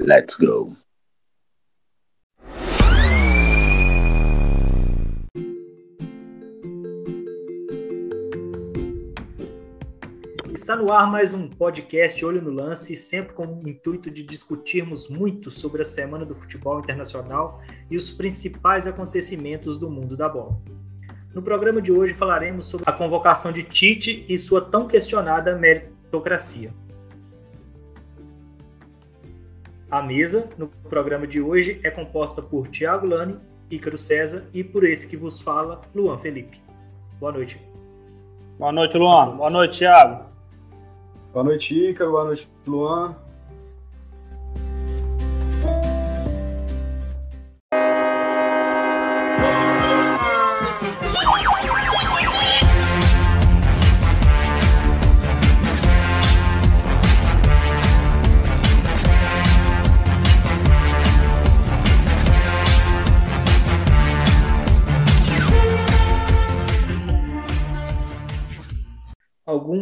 [0.00, 0.76] Let's go.
[10.52, 15.08] Está no ar mais um podcast Olho no Lance, sempre com o intuito de discutirmos
[15.08, 20.60] muito sobre a Semana do Futebol Internacional e os principais acontecimentos do mundo da bola.
[21.32, 26.74] No programa de hoje falaremos sobre a convocação de Tite e sua tão questionada meritocracia.
[29.90, 33.36] A mesa no programa de hoje é composta por Tiago Lani,
[33.68, 36.60] Ícaro César e por esse que vos fala, Luan Felipe.
[37.18, 37.60] Boa noite.
[38.56, 39.36] Boa noite, Luan.
[39.36, 40.26] Boa noite, Tiago.
[41.32, 42.12] Boa noite, Ícaro.
[42.12, 43.16] Boa noite, Luan.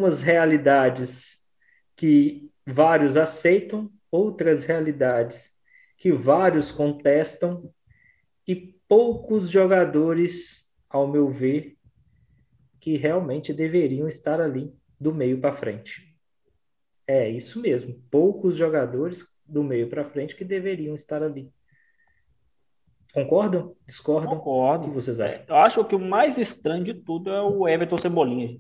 [0.08, 1.38] Algumas realidades
[1.94, 5.54] que vários aceitam, outras realidades
[5.96, 7.70] que vários contestam
[8.46, 8.56] e
[8.88, 11.76] poucos jogadores, ao meu ver,
[12.80, 16.16] que realmente deveriam estar ali do meio para frente.
[17.06, 21.52] É isso mesmo, poucos jogadores do meio para frente que deveriam estar ali.
[23.12, 23.74] Concordam?
[23.86, 24.36] Discordam?
[24.36, 24.86] Concordo.
[24.86, 25.44] O que vocês acham?
[25.48, 28.58] Eu acho que o mais estranho de tudo é o Everton Cebolinha.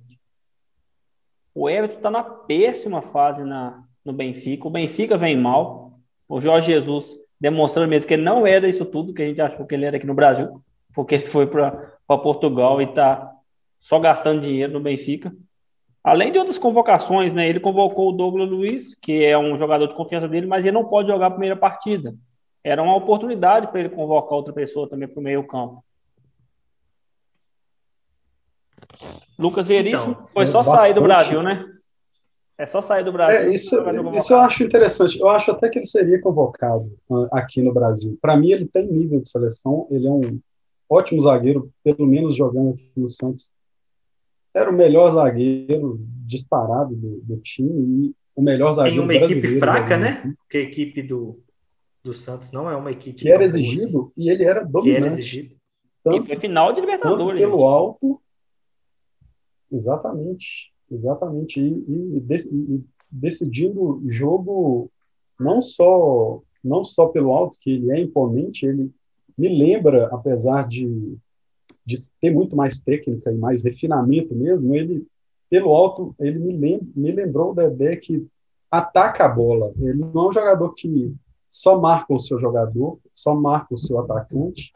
[1.54, 4.66] O Everton está na péssima fase na, no Benfica.
[4.66, 5.98] O Benfica vem mal.
[6.28, 9.66] O Jorge Jesus demonstrando mesmo que ele não era isso tudo que a gente achou
[9.66, 10.60] que ele era aqui no Brasil,
[10.94, 13.32] porque ele foi para Portugal e está
[13.78, 15.32] só gastando dinheiro no Benfica.
[16.02, 17.48] Além de outras convocações, né?
[17.48, 20.84] Ele convocou o Douglas Luiz, que é um jogador de confiança dele, mas ele não
[20.84, 22.14] pode jogar a primeira partida.
[22.64, 25.84] Era uma oportunidade para ele convocar outra pessoa também para o meio-campo.
[29.38, 30.78] Lucas Veríssimo então, foi só bastante.
[30.80, 31.68] sair do Brasil, né?
[32.58, 33.48] É só sair do Brasil.
[33.48, 33.76] É, isso,
[34.16, 35.20] isso eu acho interessante.
[35.20, 38.18] Eu acho até que ele seria convocado uh, aqui no Brasil.
[38.20, 39.86] Para mim, ele tem nível de seleção.
[39.92, 40.40] Ele é um
[40.90, 43.48] ótimo zagueiro, pelo menos jogando aqui no Santos.
[44.52, 49.06] Era o melhor zagueiro disparado do, do time e o melhor zagueiro.
[49.06, 50.34] Tem uma equipe fraca, né?
[50.38, 51.40] Porque a equipe do,
[52.02, 53.20] do Santos não é uma equipe.
[53.20, 55.00] Que era exigido e ele era dominante.
[55.00, 55.54] Que era exigido.
[56.02, 57.40] Tanto, e foi final de Libertadores.
[57.40, 58.20] pelo alto
[59.70, 61.60] Exatamente, exatamente.
[61.60, 62.22] E, e,
[62.54, 64.90] e decidindo o jogo
[65.38, 68.90] não só não só pelo alto que ele é imponente, ele
[69.36, 71.16] me lembra, apesar de,
[71.86, 75.06] de ter muito mais técnica e mais refinamento mesmo, ele
[75.48, 78.26] pelo alto ele me, lembra, me lembrou o Dedé que
[78.70, 79.72] ataca a bola.
[79.78, 81.14] Ele não é um jogador que
[81.48, 84.70] só marca o seu jogador, só marca o seu atacante.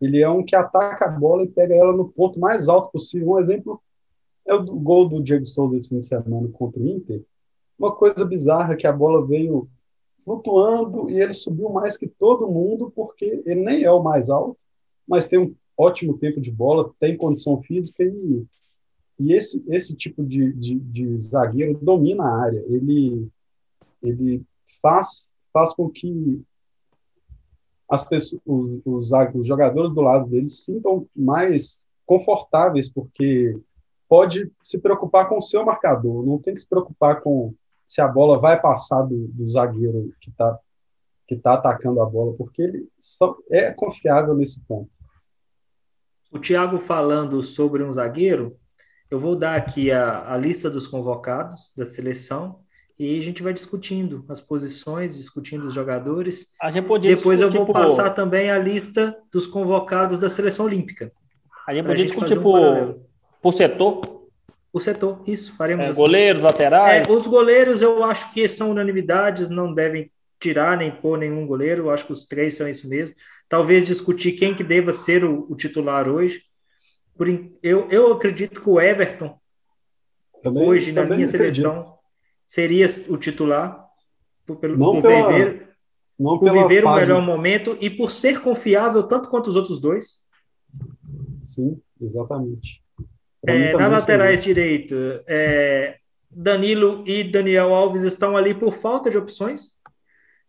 [0.00, 3.30] Ele é um que ataca a bola e pega ela no ponto mais alto possível.
[3.30, 3.80] Um exemplo
[4.46, 7.22] é o gol do Diego Souza esse fim de semana contra o Inter.
[7.78, 9.68] Uma coisa bizarra que a bola veio
[10.24, 14.56] flutuando e ele subiu mais que todo mundo, porque ele nem é o mais alto,
[15.06, 18.44] mas tem um ótimo tempo de bola, tem condição física e,
[19.18, 22.64] e esse, esse tipo de, de, de zagueiro domina a área.
[22.68, 23.28] Ele,
[24.02, 24.42] ele
[24.82, 26.42] faz, faz com que
[27.88, 33.58] as pessoas, os, os, os jogadores do lado dele sintam mais confortáveis, porque
[34.10, 37.54] pode se preocupar com o seu marcador, não tem que se preocupar com
[37.86, 40.58] se a bola vai passar do, do zagueiro que está
[41.28, 44.90] que tá atacando a bola, porque ele só é confiável nesse ponto.
[46.32, 48.56] O Thiago falando sobre um zagueiro,
[49.08, 52.58] eu vou dar aqui a, a lista dos convocados da seleção
[52.98, 56.48] e a gente vai discutindo as posições, discutindo os jogadores.
[57.16, 61.12] Depois eu vou passar também a lista dos convocados da seleção olímpica.
[61.64, 63.09] A gente podia discutir um por,
[63.40, 64.20] por setor?
[64.72, 66.00] O setor, isso, faremos é, assim.
[66.00, 67.08] Goleiros, laterais?
[67.08, 71.84] É, os goleiros eu acho que são unanimidades, não devem tirar nem pôr nenhum goleiro,
[71.84, 73.14] eu acho que os três são isso mesmo.
[73.48, 76.42] Talvez discutir quem que deva ser o, o titular hoje.
[77.16, 77.28] Por,
[77.62, 79.36] eu, eu acredito que o Everton,
[80.42, 81.98] também, hoje, na minha seleção,
[82.46, 83.86] seria o titular,
[84.46, 85.68] por, pelo, não por pela, viver,
[86.18, 90.20] não por viver o melhor momento e por ser confiável tanto quanto os outros dois.
[91.44, 92.79] Sim, exatamente.
[93.46, 94.94] É, na laterais direito,
[95.26, 95.96] é,
[96.30, 99.78] Danilo e Daniel Alves estão ali por falta de opções.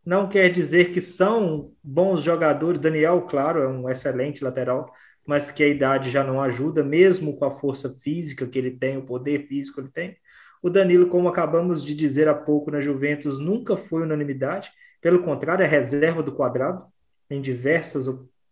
[0.06, 2.80] Não quer dizer que são bons jogadores.
[2.80, 4.92] Daniel, claro, é um excelente lateral,
[5.26, 8.98] mas que a idade já não ajuda, mesmo com a força física que ele tem,
[8.98, 10.18] o poder físico que ele tem.
[10.62, 14.72] O Danilo, como acabamos de dizer há pouco na Juventus, nunca foi unanimidade.
[15.00, 16.86] Pelo contrário, é reserva do quadrado
[17.30, 18.06] em diversas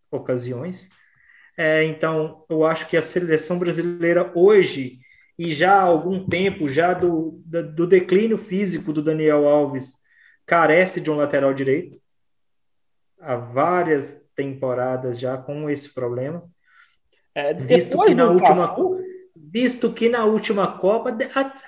[0.09, 0.89] ocasiões.
[1.59, 4.99] É, então, eu acho que a seleção brasileira hoje,
[5.37, 9.95] e já há algum tempo, já do, do declínio físico do Daniel Alves,
[10.45, 11.99] carece de um lateral direito.
[13.19, 16.45] Há várias temporadas já com esse problema.
[17.35, 18.97] É, visto que na última Cafu...
[19.35, 21.15] visto que na última Copa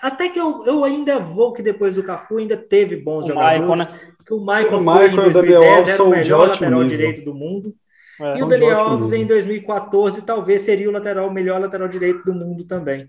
[0.02, 3.60] até que eu, eu ainda vou que depois do Cafu ainda teve bons o jogadores
[3.60, 4.00] Michael, né?
[4.26, 6.98] que o Michael, o foi em 2010 era o melhor lateral nível.
[6.98, 7.76] direito do mundo
[8.22, 12.24] é, e o Daniel Alves em 2014 talvez seria o lateral o melhor lateral direito
[12.24, 13.08] do mundo também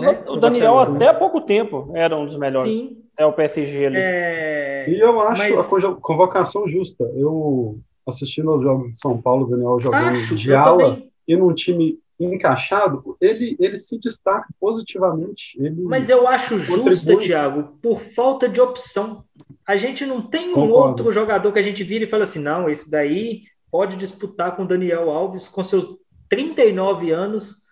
[0.00, 0.24] né?
[0.26, 3.02] o Daniel até há pouco tempo era um dos melhores Sim.
[3.18, 4.86] é o PSG ali é...
[4.88, 5.84] e eu acho mas...
[5.84, 10.54] a convocação justa eu assistindo aos jogos de São Paulo, o Daniel jogando Acho, de
[10.54, 11.10] ala também.
[11.26, 15.54] e num time encaixado, ele, ele se destaca positivamente.
[15.58, 19.22] Ele Mas eu acho justo, Thiago, por falta de opção.
[19.66, 20.88] A gente não tem um Concordo.
[20.88, 24.66] outro jogador que a gente vira e fala assim: não, esse daí pode disputar com
[24.66, 25.86] Daniel Alves com seus
[26.28, 27.66] 39 anos,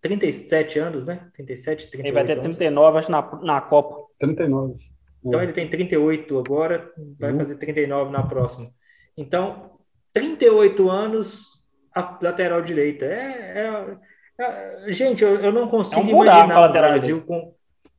[0.00, 1.28] 37 anos, né?
[1.34, 4.06] 37, 38 Ele vai ter 39, acho, na, na Copa.
[4.18, 4.76] 39.
[5.24, 5.44] Então é.
[5.44, 7.38] ele tem 38 agora, vai uhum.
[7.38, 8.70] fazer 39 na próxima.
[9.16, 9.72] Então,
[10.12, 11.64] 38 anos,
[11.94, 13.04] a lateral direita.
[13.04, 13.98] É,
[14.38, 17.54] é, é gente, eu, eu, não consigo é um imaginar o Brasil com.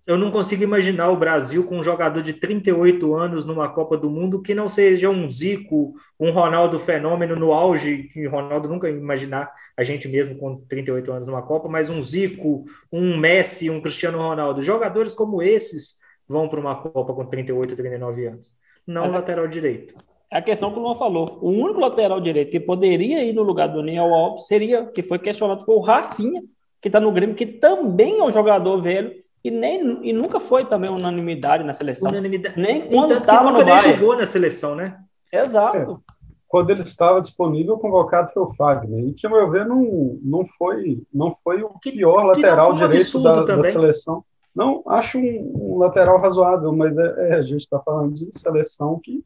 [0.09, 4.09] Eu não consigo imaginar o Brasil com um jogador de 38 anos numa Copa do
[4.09, 8.97] Mundo que não seja um Zico, um Ronaldo fenômeno no auge, que Ronaldo nunca ia
[8.97, 13.79] imaginar a gente mesmo com 38 anos numa Copa, mas um Zico, um Messi, um
[13.79, 14.63] Cristiano Ronaldo.
[14.63, 18.55] Jogadores como esses vão para uma Copa com 38, 39 anos.
[18.87, 19.93] Não o lateral direito.
[20.31, 21.37] É a questão que o Luan falou.
[21.39, 25.19] O único lateral direito que poderia ir no lugar do Daniel Alves seria, que foi
[25.19, 26.41] questionado, foi o Rafinha,
[26.81, 30.65] que está no Grêmio, que também é um jogador velho e, nem, e nunca foi
[30.65, 32.09] também unanimidade na seleção.
[32.09, 32.59] Unanimidade.
[32.59, 33.93] Nem quando estava no Bayern.
[33.93, 34.99] jogou na seleção, né?
[35.31, 35.77] Exato.
[35.77, 36.13] É.
[36.47, 39.07] Quando ele estava disponível, o convocado foi o Fagner.
[39.07, 42.79] E que, ao meu ver, não, não, foi, não foi o pior que, lateral que
[42.79, 44.23] direito da, da, seleção.
[44.53, 48.99] Não, acho um, um lateral razoável, mas é, é a gente está falando de seleção
[49.01, 49.23] que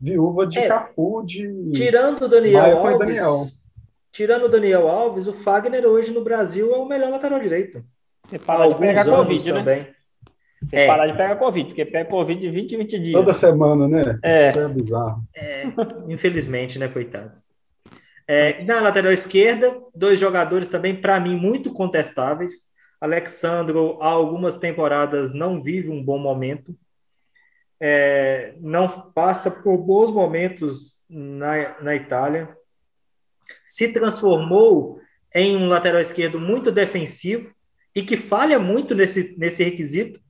[0.00, 1.72] viúva de é, Cafu, de.
[1.72, 2.98] Tirando o Daniel Alves.
[2.98, 3.36] Daniel.
[4.12, 7.84] Tirando o Daniel Alves, o Fagner hoje no Brasil é o melhor lateral direito.
[8.24, 9.58] Você para de pegar Covid, né?
[9.58, 9.80] também.
[9.80, 9.94] né?
[10.62, 10.86] Você é.
[10.86, 13.20] parar de pegar Covid, porque pega Covid de 20 em 20 dias.
[13.20, 14.18] Toda semana, né?
[14.22, 14.50] É.
[14.50, 15.22] Isso é bizarro.
[15.34, 15.64] É,
[16.08, 17.32] infelizmente, né, coitado.
[18.28, 22.70] É, na lateral esquerda, dois jogadores também, para mim, muito contestáveis.
[23.00, 26.76] Alexandro, há algumas temporadas, não vive um bom momento
[27.80, 32.54] é, não passa por bons momentos na, na Itália,
[33.64, 35.00] se transformou
[35.34, 37.52] em um lateral esquerdo muito defensivo
[37.94, 40.20] e que falha muito nesse, nesse requisito.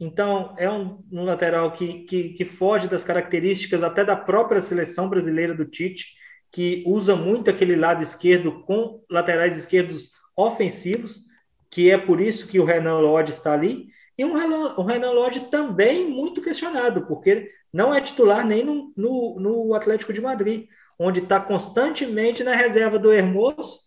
[0.00, 5.08] Então, é um, um lateral que, que, que, foge das características até da própria seleção
[5.08, 6.16] brasileira do Tite,
[6.50, 11.22] que usa muito aquele lado esquerdo com laterais esquerdos ofensivos,
[11.70, 13.86] que é por isso que o Renan Lodge está ali.
[14.18, 18.92] E um Renan, o Renan Lodge também muito questionado, porque não é titular nem no,
[18.96, 20.66] no, no Atlético de Madrid,
[20.98, 23.78] onde está constantemente na reserva do Hermoso,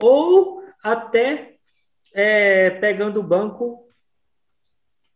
[0.00, 1.55] ou até
[2.16, 3.86] é, pegando o banco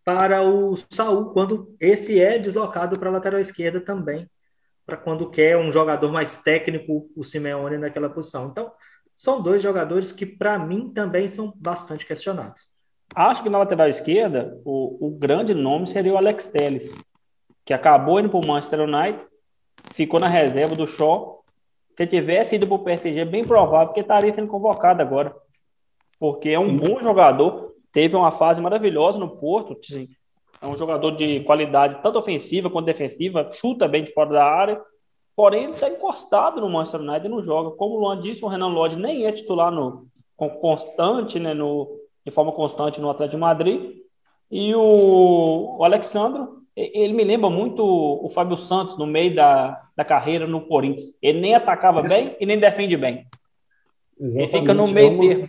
[0.05, 4.29] para o Saul, quando esse é deslocado para a lateral esquerda também,
[4.85, 8.49] para quando quer um jogador mais técnico, o Simeone naquela posição.
[8.49, 8.71] Então,
[9.17, 12.69] são dois jogadores que, para mim, também são bastante questionados.
[13.15, 16.95] Acho que na lateral esquerda, o, o grande nome seria o Alex Telles,
[17.65, 19.25] que acabou indo para o Manchester United,
[19.95, 21.43] ficou na reserva do Shaw.
[21.97, 25.33] Se tivesse ido para o PSG, bem provável que estaria sendo convocado agora.
[26.21, 29.75] Porque é um bom jogador, teve uma fase maravilhosa no Porto.
[29.81, 30.07] Assim,
[30.63, 34.81] é um jogador de qualidade tanto ofensiva quanto defensiva, chuta bem de fora da área.
[35.35, 37.71] Porém, ele está encostado no Manchester United e não joga.
[37.71, 41.89] Como o Luan disse, o Renan Lodge nem é titular no, constante né, no,
[42.27, 44.01] de forma constante no Atlético de Madrid.
[44.51, 50.05] E o, o Alexandro, ele me lembra muito o Fábio Santos no meio da, da
[50.05, 51.17] carreira no Corinthians.
[51.23, 53.27] Ele nem atacava bem e nem defende bem.
[54.21, 54.39] Exatamente.
[54.39, 55.49] Ele fica no meio é uma, termo.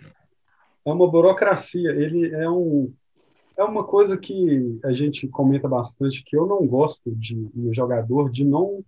[0.84, 1.90] É uma burocracia.
[1.90, 2.92] Ele é um
[3.56, 8.30] é uma coisa que a gente comenta bastante que eu não gosto de um jogador
[8.30, 8.82] de não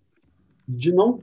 [0.66, 1.20] de não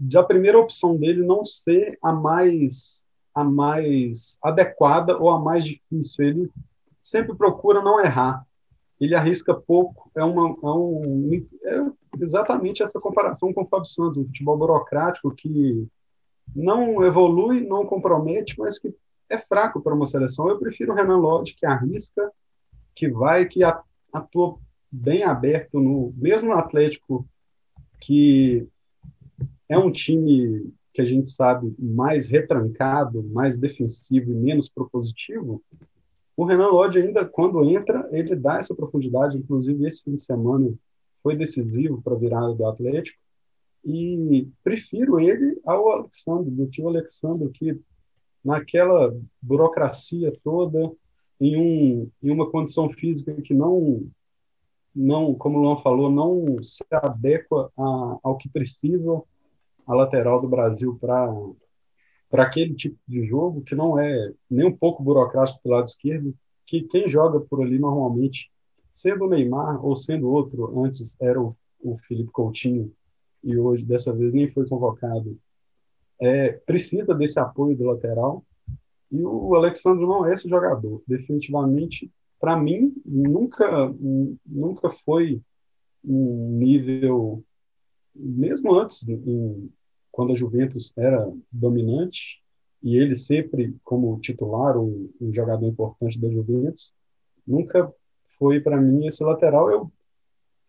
[0.00, 3.04] de a primeira opção dele não ser a mais
[3.34, 6.24] a mais adequada ou a mais difícil.
[6.24, 6.50] Ele
[7.02, 8.46] sempre procura não errar.
[8.98, 10.10] Ele arrisca pouco.
[10.16, 11.86] É, uma, é, um, é
[12.18, 15.86] exatamente essa comparação com o Fábio Santos, um futebol burocrático que
[16.54, 18.94] não evolui, não compromete, mas que
[19.28, 20.48] é fraco para uma seleção.
[20.48, 22.30] Eu prefiro o Renan Lodge, que arrisca,
[22.94, 23.60] que vai, que
[24.12, 24.58] atua
[24.90, 27.26] bem aberto no mesmo no Atlético
[28.00, 28.66] que
[29.68, 35.62] é um time que a gente sabe mais retrancado, mais defensivo e menos propositivo.
[36.36, 40.72] O Renan Lodge ainda quando entra, ele dá essa profundidade, inclusive esse fim de semana
[41.22, 43.18] foi decisivo para a virada do Atlético.
[43.84, 47.78] E prefiro ele ao Alexandre, do que o Alexandre, que
[48.46, 49.12] naquela
[49.42, 50.92] burocracia toda,
[51.40, 54.08] em, um, em uma condição física que não,
[54.94, 59.20] não como o Luan falou, não se adequa a, ao que precisa
[59.84, 65.02] a lateral do Brasil para aquele tipo de jogo, que não é nem um pouco
[65.02, 66.32] burocrático pelo lado esquerdo,
[66.64, 68.48] que quem joga por ali normalmente,
[68.88, 72.92] sendo o Neymar ou sendo outro, antes era o, o Felipe Coutinho,
[73.42, 75.36] e hoje, dessa vez, nem foi convocado,
[76.20, 78.44] é, precisa desse apoio do lateral.
[79.10, 81.02] E o Alexandre não é esse jogador.
[81.06, 83.94] Definitivamente, para mim, nunca,
[84.44, 85.40] nunca foi
[86.04, 87.42] um nível,
[88.14, 89.70] mesmo antes, em,
[90.10, 92.42] quando a Juventus era dominante,
[92.82, 96.92] e ele sempre como titular, um, um jogador importante da Juventus,
[97.46, 97.92] nunca
[98.38, 99.70] foi para mim esse lateral.
[99.70, 99.90] Eu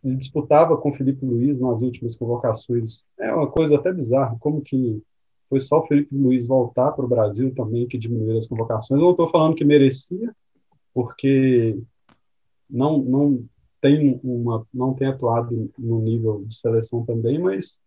[0.03, 3.05] disputava com o Felipe Luiz nas últimas convocações.
[3.19, 5.01] É uma coisa até bizarra, como que
[5.49, 8.99] foi só o Felipe Luiz voltar para o Brasil também que diminuiu as convocações.
[8.99, 10.35] Eu não estou falando que merecia,
[10.93, 11.77] porque
[12.69, 13.45] não não
[13.81, 17.79] tem uma não tem atuado no nível de seleção também, mas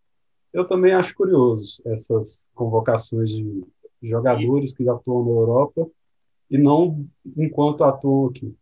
[0.52, 3.64] eu também acho curioso essas convocações de
[4.02, 5.88] jogadores que atuam na Europa
[6.50, 7.04] e não
[7.36, 8.54] enquanto atuam aqui.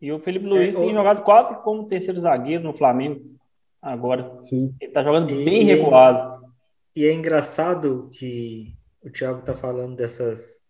[0.00, 3.36] E o Felipe Luiz é, tem jogado quase como terceiro zagueiro no Flamengo
[3.80, 4.38] agora.
[4.42, 4.74] Sim.
[4.80, 6.35] Ele está jogando e, bem recuado.
[6.96, 10.62] E é engraçado que o Thiago está falando dessas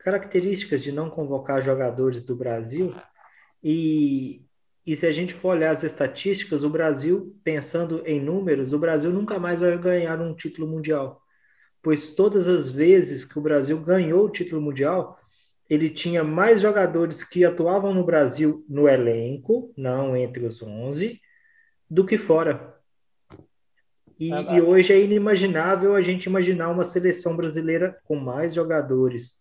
[0.00, 2.94] características de não convocar jogadores do Brasil.
[3.62, 4.44] E,
[4.86, 9.10] e se a gente for olhar as estatísticas, o Brasil, pensando em números, o Brasil
[9.10, 11.22] nunca mais vai ganhar um título mundial.
[11.82, 15.18] Pois todas as vezes que o Brasil ganhou o título mundial,
[15.66, 21.18] ele tinha mais jogadores que atuavam no Brasil no elenco, não entre os 11,
[21.88, 22.79] do que fora.
[24.20, 29.38] E, ah, e, hoje é inimaginável a gente imaginar uma seleção brasileira com mais jogadores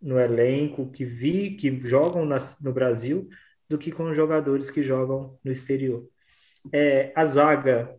[0.00, 3.28] no elenco que vi que jogam na, no Brasil
[3.68, 6.08] do que com jogadores que jogam no exterior.
[6.72, 7.98] É, a zaga,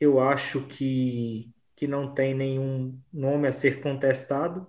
[0.00, 4.66] eu acho que, que não tem nenhum nome a ser contestado.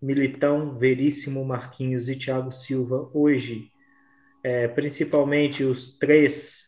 [0.00, 3.72] Militão, Veríssimo, Marquinhos e Thiago Silva, hoje,
[4.44, 6.65] é, principalmente os três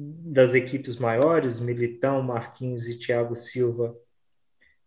[0.00, 3.96] das equipes maiores, Militão, Marquinhos e Thiago Silva,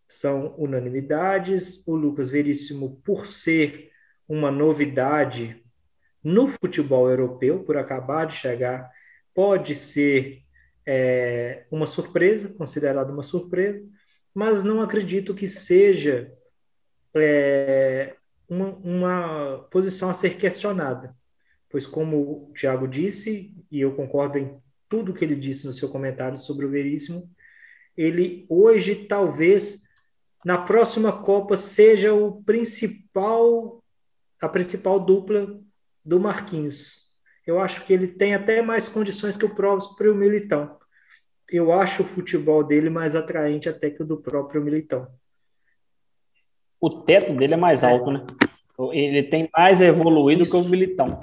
[0.07, 1.85] são unanimidades.
[1.85, 3.91] O Lucas Veríssimo, por ser
[4.25, 5.61] uma novidade
[6.23, 8.89] no futebol europeu, por acabar de chegar,
[9.33, 10.43] pode ser
[10.85, 13.85] é, uma surpresa, considerada uma surpresa,
[14.33, 16.31] mas não acredito que seja
[17.13, 18.15] é,
[18.47, 21.13] uma, uma posição a ser questionada,
[21.69, 25.89] pois, como o Tiago disse, e eu concordo em tudo que ele disse no seu
[25.89, 27.27] comentário sobre o Veríssimo,
[27.97, 29.81] ele hoje talvez
[30.45, 33.83] na próxima Copa seja o principal
[34.39, 35.59] a principal dupla
[36.05, 37.09] do Marquinhos.
[37.45, 40.77] Eu acho que ele tem até mais condições que o próprio Militão.
[41.49, 45.07] Eu acho o futebol dele mais atraente até que o do próprio Militão
[46.81, 48.25] o teto dele é mais alto, né?
[48.91, 50.51] Ele tem mais evoluído Isso.
[50.51, 51.19] que o Militão.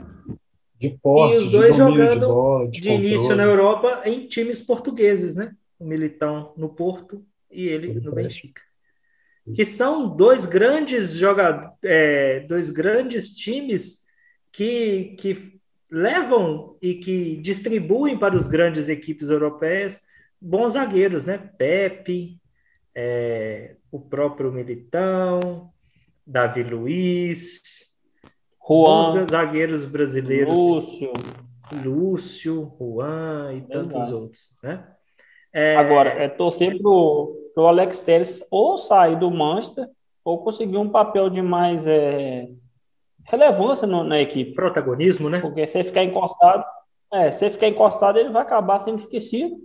[0.79, 4.61] De porte, e os dois jogando de, bola, de, de início na Europa em times
[4.61, 5.55] portugueses, né?
[5.79, 8.13] O Militão no Porto e ele, ele no.
[8.13, 8.63] Benfica.
[9.55, 14.05] Que são dois grandes jogadores, é, dois grandes times
[14.53, 15.59] que, que
[15.91, 20.01] levam e que distribuem para os grandes equipes europeias
[20.41, 21.39] bons zagueiros, né?
[21.59, 22.39] Pepe,
[22.95, 25.71] é, o próprio Militão,
[26.27, 27.88] Davi Luiz,
[28.69, 31.13] Juan, os zagueiros brasileiros, Lúcio,
[31.85, 34.85] Lúcio, Juan e tantos outros, né?
[35.53, 35.77] É...
[35.77, 39.89] Agora, é torcer pro, pro Alex Telles ou sair do Manchester
[40.25, 42.47] ou conseguir um papel de mais é,
[43.25, 44.53] relevância no, na equipe.
[44.53, 45.41] Protagonismo, né?
[45.41, 46.65] Porque se ficar encostado,
[47.13, 49.57] é, se ficar encostado, ele vai acabar sendo esquecido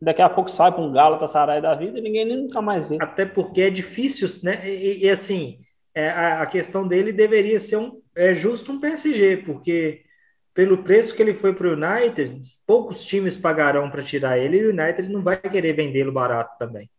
[0.00, 2.96] daqui a pouco sai para um Galatasaray da vida e ninguém nunca mais vê.
[3.00, 4.68] Até porque é difícil, né?
[4.68, 5.58] E, e assim,
[5.94, 10.04] é, a, a, questão dele deveria ser um, é justo um PSG, porque
[10.52, 14.66] pelo preço que ele foi para o United, poucos times pagarão para tirar ele e
[14.66, 16.90] o United não vai querer vendê-lo barato também.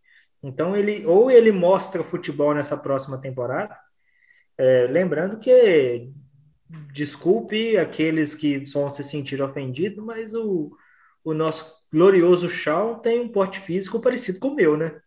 [0.41, 3.77] Então ele ou ele mostra futebol nessa próxima temporada,
[4.57, 6.09] é, lembrando que
[6.93, 10.71] desculpe aqueles que vão se sentir ofendidos, mas o,
[11.23, 15.01] o nosso glorioso Shaw tem um porte físico parecido com o meu, né?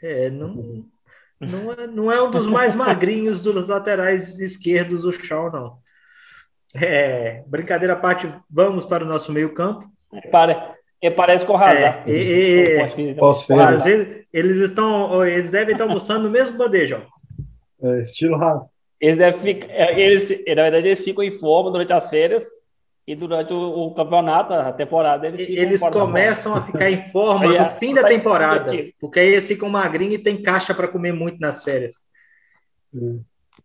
[0.00, 0.84] É, não,
[1.42, 5.78] não, é, não é um dos mais magrinhos dos laterais esquerdos, o Shaw, não.
[6.74, 9.90] É, brincadeira à parte, vamos para o nosso meio campo.
[10.30, 10.74] Para,
[11.16, 12.10] parece com o Hazard.
[12.10, 13.16] É, e, e,
[14.32, 17.02] eles estão, eles devem estar almoçando no mesmo bandeja.
[17.82, 18.66] É, estilo Hazard.
[19.00, 22.44] Eles devem ficar, é, eles, na verdade, eles ficam em forma durante as férias
[23.06, 27.70] e durante o, o campeonato, a temporada, eles Eles começam a ficar em forma no
[27.70, 31.64] fim da temporada, porque aí eles ficam magrinhos e tem caixa para comer muito nas
[31.64, 31.96] férias.
[32.94, 33.22] Hum.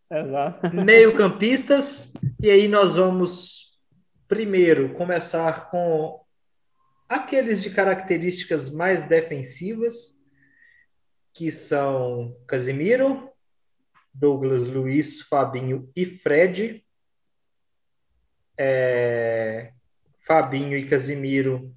[0.09, 0.73] Exato.
[0.73, 3.77] Meio campistas, e aí nós vamos
[4.27, 6.19] primeiro começar com
[7.07, 10.17] aqueles de características mais defensivas,
[11.33, 13.29] que são Casimiro,
[14.13, 16.83] Douglas Luiz, Fabinho e Fred.
[18.57, 19.71] É...
[20.25, 21.73] Fabinho e Casimiro,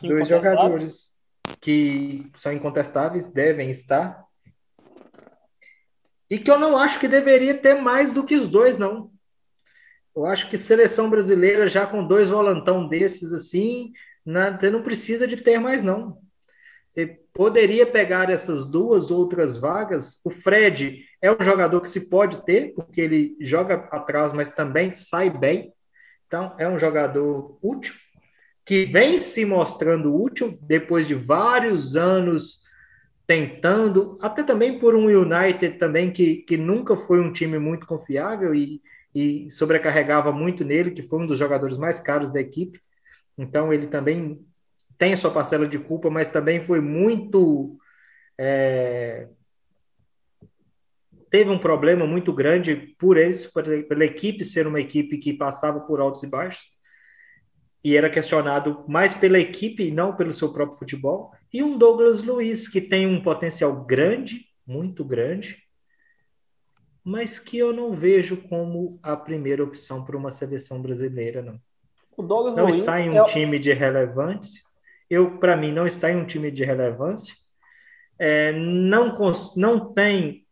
[0.00, 1.16] dois jogadores
[1.60, 4.24] que são incontestáveis, devem estar.
[6.30, 9.10] E que eu não acho que deveria ter mais do que os dois, não.
[10.14, 13.92] Eu acho que seleção brasileira, já com dois volantão desses assim,
[14.24, 16.18] você não precisa de ter mais, não.
[16.88, 20.20] Você poderia pegar essas duas outras vagas.
[20.24, 24.92] O Fred é um jogador que se pode ter, porque ele joga atrás, mas também
[24.92, 25.72] sai bem.
[26.28, 27.94] Então, é um jogador útil,
[28.64, 32.64] que vem se mostrando útil depois de vários anos
[33.26, 38.54] tentando, até também por um United também que, que nunca foi um time muito confiável
[38.54, 38.82] e,
[39.14, 42.80] e sobrecarregava muito nele, que foi um dos jogadores mais caros da equipe.
[43.36, 44.38] Então, ele também
[44.98, 47.78] tem sua parcela de culpa, mas também foi muito.
[48.36, 49.28] É,
[51.30, 56.00] teve um problema muito grande por isso, pela equipe ser uma equipe que passava por
[56.00, 56.62] altos e baixos,
[57.82, 61.32] e era questionado mais pela equipe e não pelo seu próprio futebol.
[61.52, 65.62] E um Douglas Luiz, que tem um potencial grande, muito grande,
[67.04, 71.58] mas que eu não vejo como a primeira opção para uma seleção brasileira, não.
[72.16, 73.24] O Douglas não Luiz está em um é...
[73.24, 74.60] time de relevância,
[75.08, 77.34] eu para mim não está em um time de relevância.
[78.18, 79.16] É, não,
[79.56, 80.44] não tem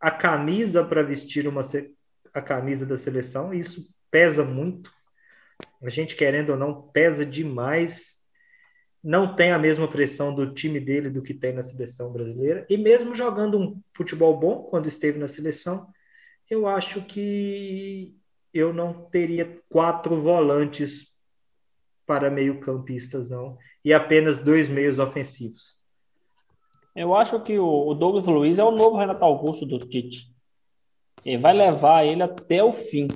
[0.00, 1.62] a camisa para vestir uma
[2.32, 4.90] a camisa da seleção, isso pesa muito.
[5.82, 8.18] A gente querendo ou não pesa demais.
[9.02, 12.66] Não tem a mesma pressão do time dele do que tem na seleção brasileira.
[12.68, 15.88] E mesmo jogando um futebol bom quando esteve na seleção,
[16.50, 18.16] eu acho que
[18.52, 21.16] eu não teria quatro volantes
[22.06, 25.77] para meio-campistas, não, e apenas dois meios ofensivos.
[26.98, 30.34] Eu acho que o Douglas Luiz é o novo Renato Augusto do Tite.
[31.24, 33.06] Ele vai levar ele até o fim,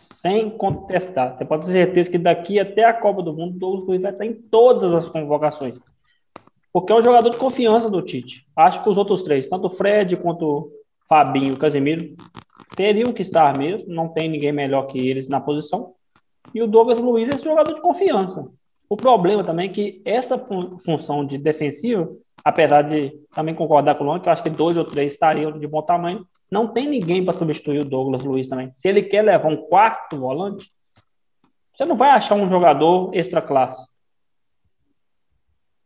[0.00, 1.36] sem contestar.
[1.36, 4.12] Você pode ter certeza que daqui até a Copa do Mundo, o Douglas Luiz vai
[4.12, 5.80] estar em todas as convocações.
[6.72, 8.46] Porque é um jogador de confiança do Tite.
[8.54, 10.72] Acho que os outros três, tanto o Fred quanto o
[11.08, 12.14] Fabinho e o Casemiro,
[12.76, 13.92] teriam que estar mesmo.
[13.92, 15.92] Não tem ninguém melhor que eles na posição.
[16.54, 18.48] E o Douglas Luiz é esse jogador de confiança.
[18.88, 24.04] O problema também é que essa fun função de defensivo, apesar de também concordar com
[24.04, 26.88] o Lon, que eu acho que dois ou três estariam de bom tamanho, não tem
[26.88, 28.72] ninguém para substituir o Douglas Luiz também.
[28.74, 30.66] Se ele quer levar um quarto volante,
[31.74, 33.86] você não vai achar um jogador extra classe.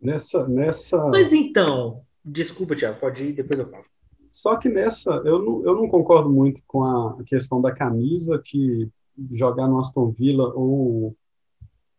[0.01, 0.99] Nessa, nessa.
[1.09, 3.85] Mas então, desculpa, Tiago, pode ir, depois eu falo.
[4.31, 8.89] Só que nessa, eu não, eu não concordo muito com a questão da camisa, que
[9.33, 11.15] jogar no Aston Villa ou,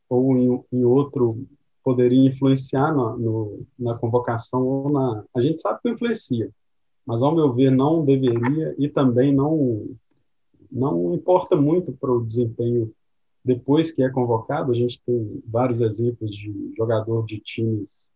[0.09, 1.45] ou em, em outro
[1.83, 5.23] poderia influenciar na, no, na convocação ou na.
[5.35, 6.49] A gente sabe que influencia,
[7.05, 9.87] mas ao meu ver não deveria e também não
[10.71, 12.91] não importa muito para o desempenho
[13.45, 14.71] depois que é convocado.
[14.71, 18.09] A gente tem vários exemplos de jogador de times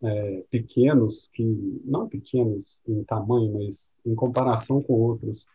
[0.00, 5.46] é, pequenos que não pequenos em tamanho, mas em comparação com outros.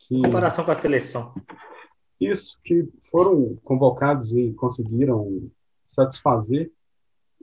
[0.00, 1.32] Que, em comparação com a seleção.
[2.30, 5.50] Isso, que foram convocados e conseguiram
[5.84, 6.70] satisfazer,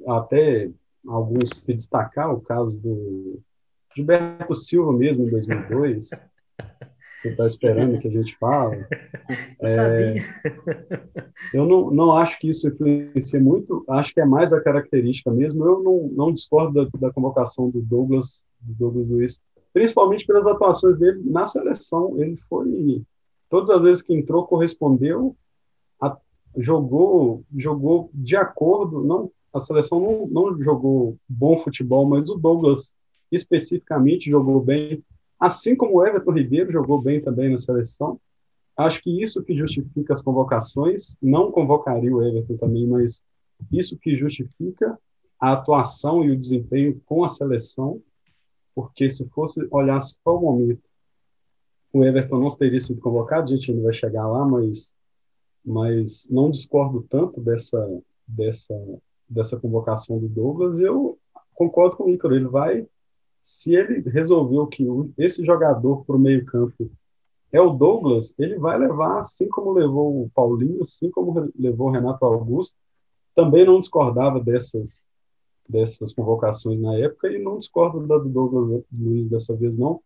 [0.08, 0.72] até
[1.08, 3.42] alguns se destacar, o caso do
[3.96, 6.10] Gilberto Silva mesmo, em 2002.
[7.22, 8.86] Você está esperando que a gente fale.
[9.62, 10.16] É,
[11.54, 15.64] eu não, não acho que isso influencia muito, acho que é mais a característica mesmo.
[15.64, 19.40] Eu não, não discordo da, da convocação do Douglas, do Douglas Luiz,
[19.72, 22.20] principalmente pelas atuações dele na seleção.
[22.20, 23.06] Ele foi
[23.50, 25.36] todas as vezes que entrou correspondeu,
[26.00, 26.18] a,
[26.58, 32.94] jogou jogou de acordo, não a seleção não, não jogou bom futebol, mas o Douglas
[33.32, 35.04] especificamente jogou bem,
[35.40, 38.20] assim como o Everton Ribeiro jogou bem também na seleção.
[38.78, 43.24] acho que isso que justifica as convocações, não convocaria o Everton também, mas
[43.72, 44.98] isso que justifica
[45.40, 48.02] a atuação e o desempenho com a seleção,
[48.76, 50.82] porque se fosse olhar só o momento,
[51.92, 54.94] o Everton não teria sido convocado, a gente ainda vai chegar lá, mas,
[55.66, 58.76] mas não discordo tanto dessa, dessa,
[59.28, 61.18] dessa convocação do Douglas, eu
[61.54, 62.88] concordo com o Ícaro, ele vai,
[63.40, 64.86] se ele resolveu que
[65.18, 66.90] esse jogador para o meio campo
[67.52, 71.92] é o Douglas, ele vai levar, assim como levou o Paulinho, assim como levou o
[71.92, 72.78] Renato Augusto,
[73.36, 75.04] também não discordava dessas,
[75.68, 80.02] dessas convocações na época e não discordo da do Douglas Luiz dessa vez, não.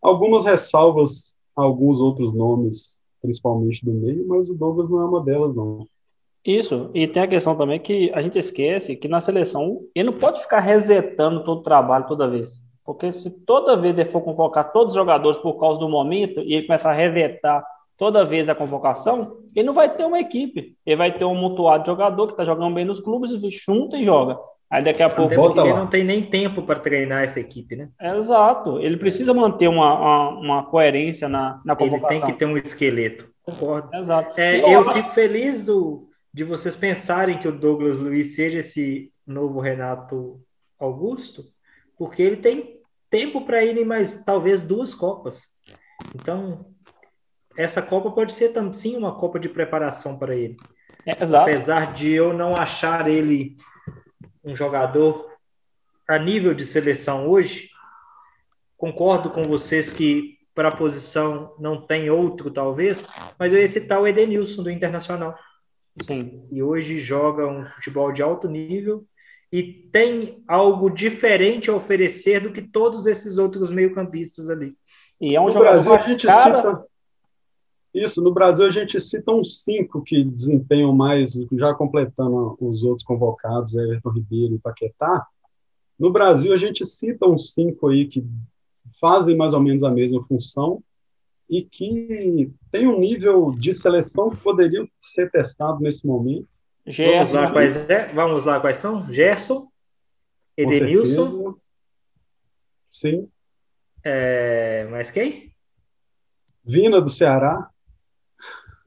[0.00, 5.54] Algumas ressalvas alguns outros nomes, principalmente do meio, mas o Douglas não é uma delas,
[5.54, 5.86] não.
[6.44, 10.18] Isso, e tem a questão também que a gente esquece que na seleção ele não
[10.18, 12.60] pode ficar resetando todo o trabalho toda vez.
[12.84, 16.54] Porque se toda vez ele for convocar todos os jogadores por causa do momento e
[16.54, 17.66] ele começar a resetar
[17.98, 20.76] toda vez a convocação, ele não vai ter uma equipe.
[20.86, 24.04] Ele vai ter um mutuado de jogador que está jogando bem nos clubes, junta e
[24.04, 24.38] joga.
[24.70, 25.34] Aí daqui a pouco.
[25.34, 27.88] Porque ele não tem nem tempo para treinar essa equipe, né?
[28.00, 28.78] Exato.
[28.80, 32.10] Ele precisa manter uma, uma, uma, coerência na, na convocação.
[32.10, 33.30] Ele tem que ter um esqueleto.
[33.42, 33.88] Concordo.
[33.94, 34.38] Exato.
[34.38, 39.10] É, eu, eu fico feliz do, de vocês pensarem que o Douglas Luiz seja esse
[39.26, 40.40] novo Renato
[40.78, 41.44] Augusto,
[41.96, 42.78] porque ele tem
[43.10, 45.48] tempo para ir em mais talvez duas Copas.
[46.14, 46.66] Então,
[47.56, 50.56] essa Copa pode ser sim uma Copa de preparação para ele.
[51.06, 51.48] É, exato.
[51.48, 53.56] Apesar de eu não achar ele
[54.48, 55.30] um jogador
[56.08, 57.68] a nível de seleção hoje,
[58.78, 63.06] concordo com vocês que para a posição não tem outro, talvez,
[63.38, 65.38] mas eu ia citar o Edenilson do Internacional.
[66.02, 66.46] Sim.
[66.50, 69.04] E hoje joga um futebol de alto nível
[69.52, 74.74] e tem algo diferente a oferecer do que todos esses outros meio-campistas ali.
[75.20, 76.84] E é um no jogador Brasil a gente cita
[78.02, 83.04] isso, no Brasil a gente cita uns cinco que desempenham mais, já completando os outros
[83.04, 85.26] convocados, Everton Ribeiro e Paquetá.
[85.98, 88.24] No Brasil a gente cita uns cinco aí que
[89.00, 90.82] fazem mais ou menos a mesma função
[91.48, 96.48] e que tem um nível de seleção que poderiam ser testado nesse momento.
[96.86, 98.06] Gerson, Vamos lá, quais, é?
[98.06, 99.12] Vamos lá, quais são?
[99.12, 99.68] Gerson,
[100.56, 101.54] Edenilson.
[102.90, 103.28] Sim.
[104.02, 105.52] É, mais quem?
[106.64, 107.70] Vina do Ceará.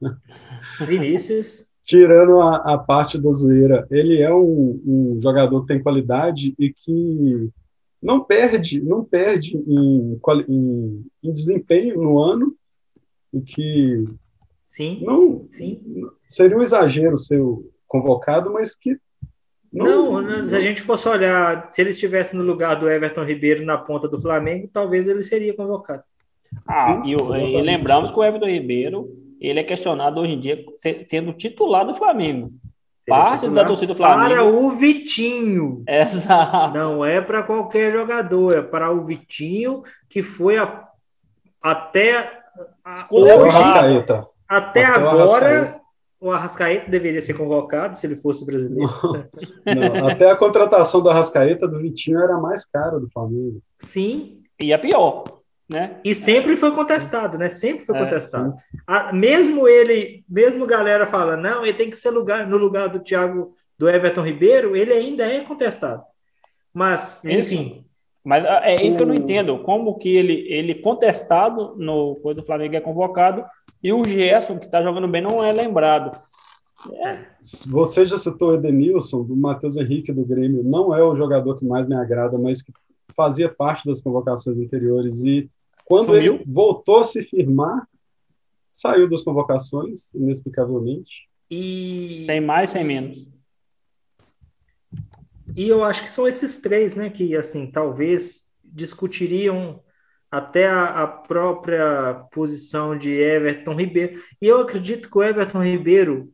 [0.86, 1.70] Vinícius.
[1.84, 6.72] Tirando a, a, parte da zoeira, ele é um, um, jogador que tem qualidade e
[6.72, 7.50] que
[8.00, 12.54] não perde, não perde em, em, em desempenho no ano
[13.32, 14.04] e que
[14.64, 15.80] sim, não sim.
[16.24, 17.42] seria um exagero ser
[17.88, 18.96] convocado, mas que
[19.72, 23.64] não, não, se a gente fosse olhar, se ele estivesse no lugar do Everton Ribeiro
[23.64, 26.02] na ponta do Flamengo, talvez ele seria convocado.
[26.68, 30.64] Ah, e, e lembramos que o Everton Ribeiro ele é questionado hoje em dia
[31.08, 32.52] sendo titular do Flamengo.
[33.06, 34.28] Parte da torcida do Flamengo.
[34.28, 35.82] Para o Vitinho.
[35.88, 36.72] Exato.
[36.72, 40.86] Não é para qualquer jogador, é para o Vitinho, que foi a,
[41.60, 42.40] até.
[42.84, 44.04] A, hoje,
[44.48, 45.80] até agora,
[46.20, 48.88] o Arrascaeta deveria ser convocado se ele fosse brasileiro.
[49.66, 53.60] Não, até a contratação do Arrascaeta do Vitinho era mais cara do Flamengo.
[53.80, 54.42] Sim.
[54.60, 55.24] E a pior.
[55.70, 55.96] Né?
[56.04, 57.48] E sempre foi contestado, né?
[57.48, 58.54] Sempre foi é, contestado.
[58.86, 63.00] A, mesmo ele, mesmo galera fala, não, ele tem que ser lugar, no lugar do
[63.00, 66.02] Thiago, do Everton Ribeiro, ele ainda é contestado.
[66.74, 67.76] Mas, enfim.
[67.76, 67.92] Isso.
[68.24, 69.58] Mas ah, é isso que eu não entendo.
[69.58, 73.44] Como que ele, ele contestado no coisa do Flamengo é convocado
[73.82, 76.20] e o Gerson, que está jogando bem, não é lembrado.
[77.04, 77.18] É.
[77.68, 81.64] Você já citou o Edenilson, o Matheus Henrique do Grêmio, não é o jogador que
[81.64, 82.72] mais me agrada, mas que
[83.14, 85.50] fazia parte das convocações anteriores e
[85.84, 86.34] quando Sumiu?
[86.34, 87.86] ele voltou a se firmar,
[88.74, 91.28] saiu das convocações, inexplicavelmente.
[91.50, 93.28] E tem mais, tem menos.
[95.54, 99.82] E eu acho que são esses três, né, que assim talvez discutiriam
[100.30, 104.22] até a, a, própria posição de Everton Ribeiro.
[104.40, 106.32] E eu acredito que o Everton Ribeiro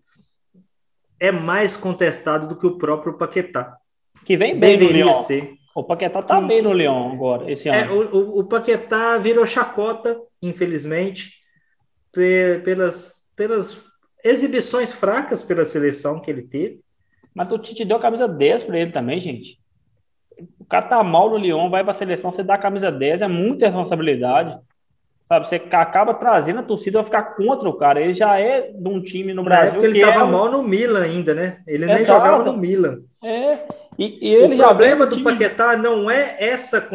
[1.19, 3.77] é mais contestado do que o próprio Paquetá.
[4.25, 5.23] Que vem bem Deveria no Lyon.
[5.25, 5.58] ser.
[5.79, 8.03] O Paquetá tá bem no Lyon agora, esse é, ano.
[8.03, 11.35] É, o, o, Paquetá virou chacota, infelizmente,
[12.65, 13.81] pelas, pelas
[14.25, 16.81] exibições fracas pela seleção que ele teve.
[17.33, 19.61] Mas o Tite deu a camisa 10 para ele também, gente.
[20.59, 23.23] O cara tá mal no Lyon, vai para a seleção, você dá a camisa 10,
[23.23, 24.59] é muita responsabilidade.
[25.29, 28.01] Sabe, você acaba trazendo a torcida a ficar contra o cara.
[28.01, 29.85] Ele já é de um time no Brasil.
[29.85, 30.29] ele estava é...
[30.29, 31.61] mal no Milan ainda, né?
[31.69, 33.03] Ele nem jogava no Milan.
[33.23, 33.59] É.
[33.99, 36.89] E, e ele o problema do Paquetá não é essa,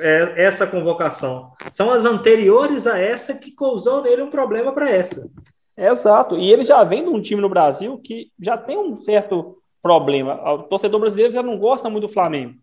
[0.00, 1.52] é essa convocação.
[1.70, 5.30] São as anteriores a essa que causou nele um problema para essa.
[5.76, 6.36] Exato.
[6.36, 10.34] E ele já vem de um time no Brasil que já tem um certo problema.
[10.54, 12.54] O torcedor brasileiro já não gosta muito do Flamengo.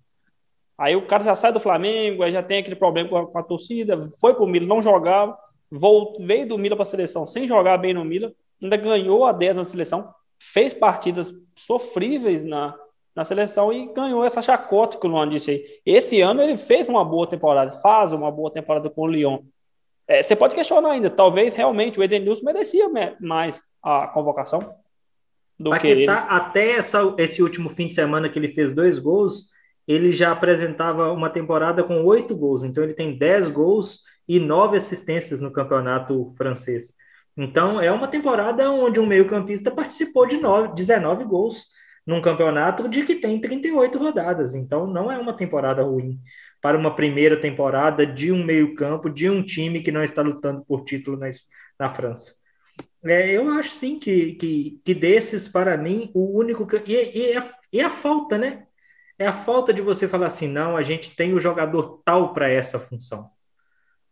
[0.77, 3.39] Aí o cara já sai do Flamengo, aí já tem aquele problema com a, com
[3.39, 5.35] a torcida, foi pro Milan, não jogava,
[5.71, 9.31] voltou, veio do Milan para a seleção sem jogar bem no Milan, ainda ganhou a
[9.31, 12.75] 10 na seleção, fez partidas sofríveis na,
[13.17, 15.65] na seleção e ganhou essa chacota que o Luan disse aí.
[15.83, 19.39] Esse ano ele fez uma boa temporada, faz uma boa temporada com o Lyon.
[20.07, 22.87] É, você pode questionar ainda, talvez realmente o Edenilson merecia
[23.19, 24.59] mais a convocação
[25.59, 26.07] do Paquetá, que ele.
[26.07, 29.47] Até essa, esse último fim de semana que ele fez dois gols,
[29.87, 34.77] ele já apresentava uma temporada com oito gols, então ele tem dez gols e nove
[34.77, 36.93] assistências no campeonato francês.
[37.35, 41.75] Então é uma temporada onde um meio-campista participou de nove, 19 gols
[42.07, 44.55] num campeonato de que tem 38 rodadas.
[44.55, 46.17] Então não é uma temporada ruim
[46.61, 50.85] para uma primeira temporada de um meio-campo, de um time que não está lutando por
[50.85, 51.29] título na,
[51.77, 52.33] na França.
[53.03, 56.77] É, eu acho sim que, que, que desses, para mim, o único que.
[56.77, 58.65] E, e, a, e a falta, né?
[59.19, 62.49] É a falta de você falar assim, não, a gente tem o jogador tal para
[62.49, 63.29] essa função.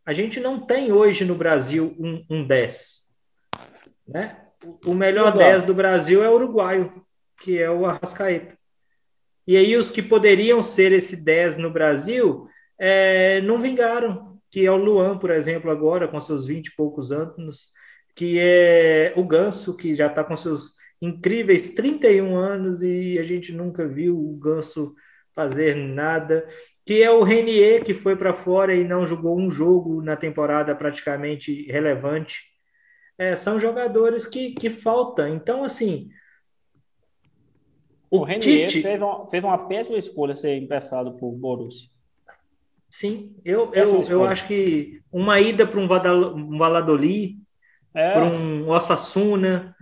[0.05, 3.05] A gente não tem hoje no Brasil um, um 10.
[4.08, 4.38] Né?
[4.86, 7.04] O melhor 10 do Brasil é o uruguaio,
[7.39, 8.57] que é o Arrascaeta.
[9.47, 12.47] E aí os que poderiam ser esse 10 no Brasil
[12.79, 17.11] é, não vingaram, que é o Luan, por exemplo, agora, com seus 20 e poucos
[17.11, 17.71] anos,
[18.15, 23.51] que é o Ganso, que já está com seus incríveis 31 anos e a gente
[23.51, 24.95] nunca viu o Ganso
[25.33, 26.47] fazer nada,
[26.85, 30.73] que é o Renier, que foi para fora e não jogou um jogo na temporada
[30.73, 32.43] praticamente relevante.
[33.17, 35.27] É, são jogadores que, que faltam.
[35.27, 36.09] Então, assim,
[38.15, 38.82] o, o Renier Tite...
[38.82, 41.89] fez, uma, fez uma péssima escolha ser emprestado por Borussia.
[42.89, 47.38] Sim, eu, eu, eu acho que uma ida para um, um Valladolid,
[47.93, 48.13] é.
[48.13, 49.75] para um Osasuna.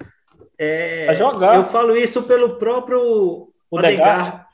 [0.57, 1.55] É, jogar.
[1.55, 4.47] Eu falo isso pelo próprio o.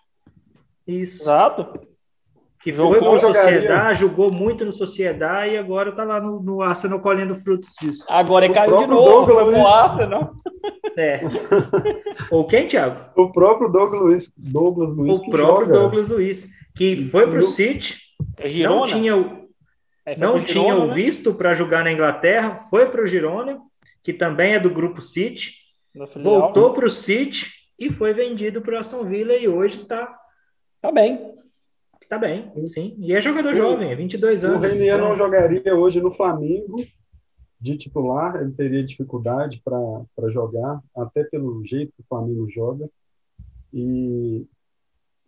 [0.86, 1.24] Isso.
[1.24, 1.88] Exato.
[2.62, 7.00] Que foi para Sociedade, jogou muito no Sociedade e agora está lá no, no Arsenal
[7.00, 8.06] colhendo frutos disso.
[8.10, 10.34] Agora ele caiu de novo Douglas no Arsenal.
[10.98, 11.22] É.
[12.32, 13.12] Ou quem, Thiago?
[13.16, 14.34] O próprio Douglas Luiz.
[14.36, 15.80] Douglas Luiz o próprio joga.
[15.80, 17.98] Douglas Luiz, que foi para o City,
[18.38, 19.50] é não tinha o,
[20.06, 20.94] é, não Girona, tinha o né?
[20.94, 23.60] visto para jogar na Inglaterra, foi para o Girona,
[24.04, 25.54] que também é do grupo City,
[26.22, 30.18] voltou para o City e foi vendido para o Aston Villa e hoje está
[30.82, 31.36] tá bem.
[32.10, 32.96] Tá bem, sim.
[32.98, 34.58] E é jogador o, jovem, 22 anos.
[34.58, 35.10] O Renier então...
[35.10, 36.84] não jogaria hoje no Flamengo
[37.62, 42.90] de titular, ele teria dificuldade para jogar, até pelo jeito que o Flamengo joga.
[43.72, 44.44] E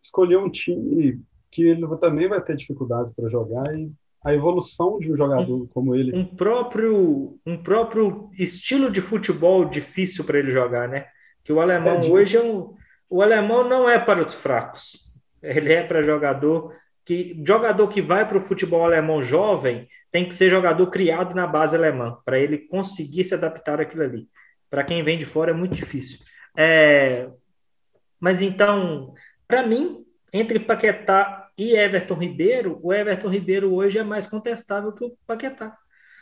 [0.02, 3.92] escolheu um time que ele também vai ter dificuldades para jogar e
[4.24, 6.16] a evolução de um jogador um, como ele.
[6.16, 11.08] Um próprio, um próprio estilo de futebol difícil para ele jogar, né?
[11.44, 12.74] Que o alemão é, hoje é um,
[13.10, 15.11] o alemão não é para os fracos.
[15.42, 20.36] Ele é para jogador que jogador que vai para o futebol alemão jovem tem que
[20.36, 24.28] ser jogador criado na base alemã para ele conseguir se adaptar àquilo ali.
[24.70, 26.20] Para quem vem de fora é muito difícil.
[26.56, 27.28] É...
[28.20, 29.14] Mas então,
[29.48, 35.04] para mim, entre Paquetá e Everton Ribeiro, o Everton Ribeiro hoje é mais contestável que
[35.04, 35.76] o Paquetá.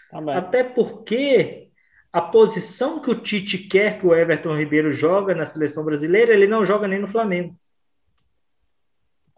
[0.09, 0.35] Também.
[0.35, 1.69] Até porque
[2.11, 6.47] a posição que o Tite quer que o Everton Ribeiro joga na seleção brasileira, ele
[6.47, 7.55] não joga nem no Flamengo.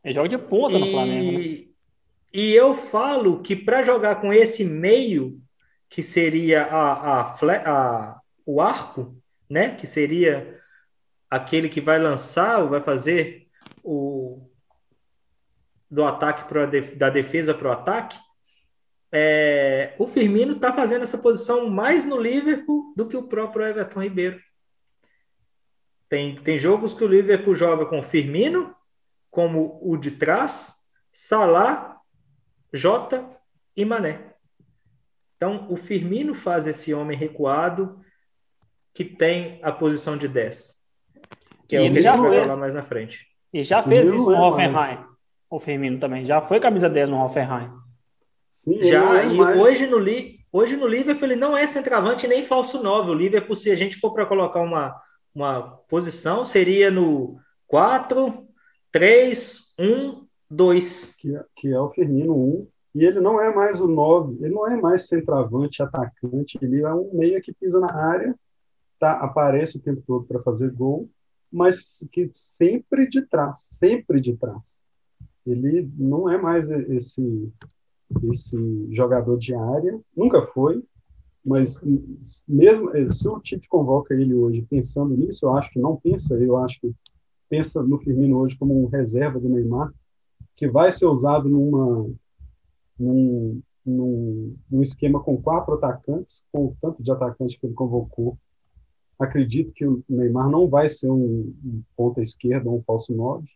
[0.03, 0.79] Ele joga de ponta e...
[0.79, 1.39] no Flamengo.
[1.39, 1.67] Né?
[2.33, 5.41] E eu falo que para jogar com esse meio,
[5.89, 7.35] que seria a, a,
[7.65, 9.15] a, o arco,
[9.49, 9.75] né?
[9.75, 10.59] Que seria
[11.29, 13.47] aquele que vai lançar, vai fazer
[13.83, 14.49] o,
[15.91, 18.17] do ataque pro, da defesa para o ataque,
[19.11, 24.01] é, o Firmino está fazendo essa posição mais no Liverpool do que o próprio Everton
[24.01, 24.39] Ribeiro.
[26.07, 28.73] Tem, tem jogos que o Liverpool joga com Firmino,
[29.31, 30.75] como o de trás,
[31.11, 31.97] Salah,
[32.71, 33.27] Jota
[33.75, 34.35] e Mané.
[35.37, 37.99] Então, o Firmino faz esse homem recuado
[38.93, 40.75] que tem a posição de 10,
[41.67, 43.25] que é e o que a gente vai falar mais na frente.
[43.51, 45.11] E já fez isso no é Hoffenheim
[45.51, 46.25] o Firmino também.
[46.25, 47.69] Já foi camisa dele no Hoffenheim.
[48.49, 49.57] Sim, já, é e mais...
[49.57, 49.97] hoje no,
[50.51, 53.11] hoje no Liverpool ele não é centroavante nem falso 9.
[53.11, 54.95] O Liverpool, se a gente for para colocar uma,
[55.35, 58.47] uma posição, seria no 4,
[58.91, 61.15] 3, 1, 2.
[61.15, 62.67] Que, é, que é o Firmino 1.
[62.95, 66.93] E ele não é mais o 9, ele não é mais centroavante, atacante, ele é
[66.93, 68.35] um meia que pisa na área,
[68.99, 71.09] tá, aparece o tempo todo para fazer gol,
[71.49, 74.81] mas que sempre de trás, sempre de trás
[75.45, 77.51] ele não é mais esse
[78.29, 80.83] esse jogador de área, nunca foi,
[81.45, 81.81] mas
[82.45, 86.57] mesmo se o Tite convoca ele hoje pensando nisso, eu acho que não pensa, eu
[86.57, 86.93] acho que
[87.51, 89.93] pensa no Firmino hoje como um reserva do Neymar,
[90.55, 92.09] que vai ser usado numa
[92.97, 98.37] num, num, num esquema com quatro atacantes, com o tanto de atacantes que ele convocou.
[99.19, 103.49] Acredito que o Neymar não vai ser um, um ponta esquerda ou um falso nove.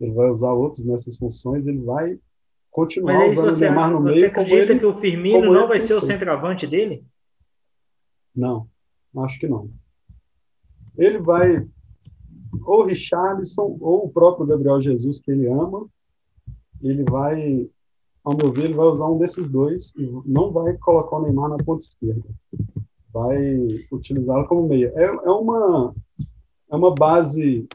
[0.00, 2.18] Ele vai usar outros nessas funções, ele vai
[2.70, 4.26] continuar Mas usando você, o Neymar no você meio.
[4.28, 7.04] acredita ele, que o Firmino não vai ser o centroavante dele?
[8.34, 8.66] Não,
[9.18, 9.70] acho que não.
[10.96, 11.68] Ele vai
[12.68, 15.86] ou Richarlison ou o próprio Gabriel Jesus que ele ama,
[16.82, 17.68] ele vai,
[18.22, 21.48] ao meu ver, ele vai usar um desses dois e não vai colocar o Neymar
[21.48, 22.28] na ponta esquerda.
[23.12, 24.92] Vai utilizá-lo como meia.
[24.94, 25.94] É, é uma
[26.70, 27.66] é uma base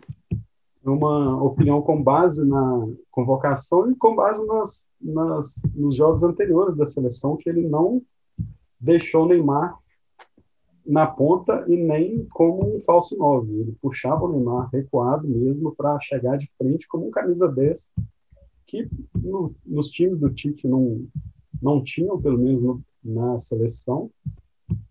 [0.85, 6.75] é uma opinião com base na convocação e com base nas, nas, nos jogos anteriores
[6.75, 8.01] da seleção, que ele não
[8.79, 9.79] deixou o Neymar
[10.85, 13.51] na ponta e nem como um falso 9.
[13.51, 17.93] Ele puxava o Neymar recuado mesmo para chegar de frente como um camisa 10,
[18.65, 21.05] que no, nos times do Tite não,
[21.61, 24.09] não tinham, pelo menos no, na seleção,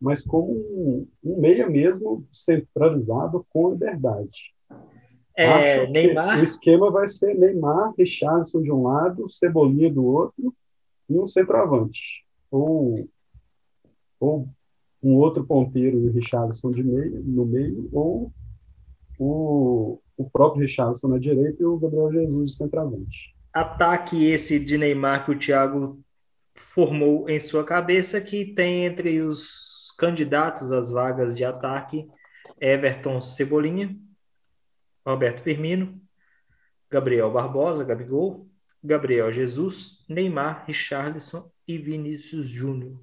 [0.00, 4.52] mas como um, um meia mesmo centralizado com liberdade.
[5.34, 10.54] É, Neymar, O esquema vai ser Neymar, Richarlison de um lado, Cebolinha do outro
[11.08, 12.24] e um centroavante.
[12.50, 13.08] Ou,
[14.20, 14.46] ou
[15.02, 18.32] um outro ponteiro e o Richarlison de meio, no meio, ou
[19.18, 23.34] o, o próprio Richarlison na direita e o Gabriel Jesus de centroavante.
[23.52, 26.00] ataque esse de Neymar que o Thiago
[26.54, 32.08] formou em sua cabeça, que tem entre os candidatos às vagas de ataque
[32.60, 33.96] Everton Cebolinha,
[35.04, 36.00] Roberto Firmino,
[36.90, 38.48] Gabriel Barbosa, Gabigol,
[38.82, 43.00] Gabriel Jesus, Neymar, Richarlison e Vinícius Júnior.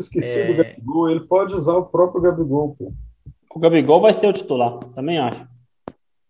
[0.00, 0.46] Esqueci É.
[0.46, 2.92] do Gabigol, ele pode usar o próprio Gabigol, pô.
[3.54, 5.46] O Gabigol vai ser o titular, também acho.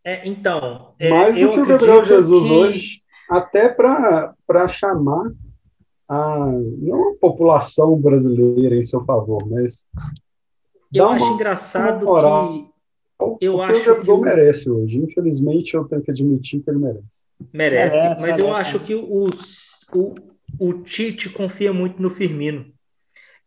[0.04, 4.35] É, então, é, Mais do eu que o Gabriel Jesus que- hoje, até para
[4.68, 5.30] chamar
[6.09, 6.46] a,
[6.78, 9.87] não a população brasileira em seu favor, mas
[10.92, 12.48] Eu acho uma engraçado moral.
[12.48, 12.70] que
[13.22, 14.96] o eu que acho o Gabigol que o- merece hoje.
[14.96, 17.04] Infelizmente, eu tenho que admitir que ele merece.
[17.52, 20.14] merece, Merece, mas eu acho que os, o,
[20.59, 22.66] o Tite confia muito no Firmino.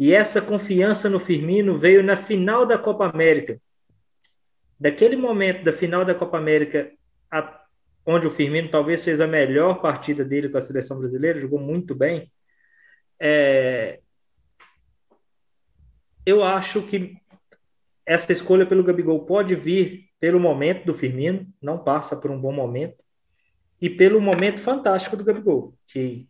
[0.04, 3.58] E essa confiança no Firmino veio na final da Copa América.
[4.78, 6.92] Daquele momento da final da Copa América,
[7.32, 7.63] a-
[8.06, 11.96] onde o Firmino talvez fez a melhor partida dele com a seleção brasileira, jogou muito
[11.96, 12.30] bem.
[13.18, 14.02] é,
[16.26, 17.16] eu acho que
[18.06, 22.52] essa escolha pelo Gabigol pode vir pelo momento do Firmino, não passa por um bom
[22.52, 23.02] momento,
[23.80, 26.28] e pelo momento fantástico do Gabigol, que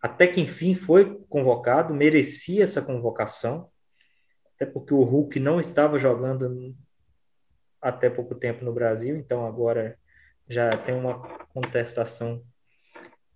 [0.00, 3.70] até que enfim foi convocado, merecia essa convocação,
[4.54, 6.74] até porque o Hulk não estava jogando
[7.80, 9.98] até pouco tempo no Brasil, então agora
[10.48, 12.42] já tem uma contestação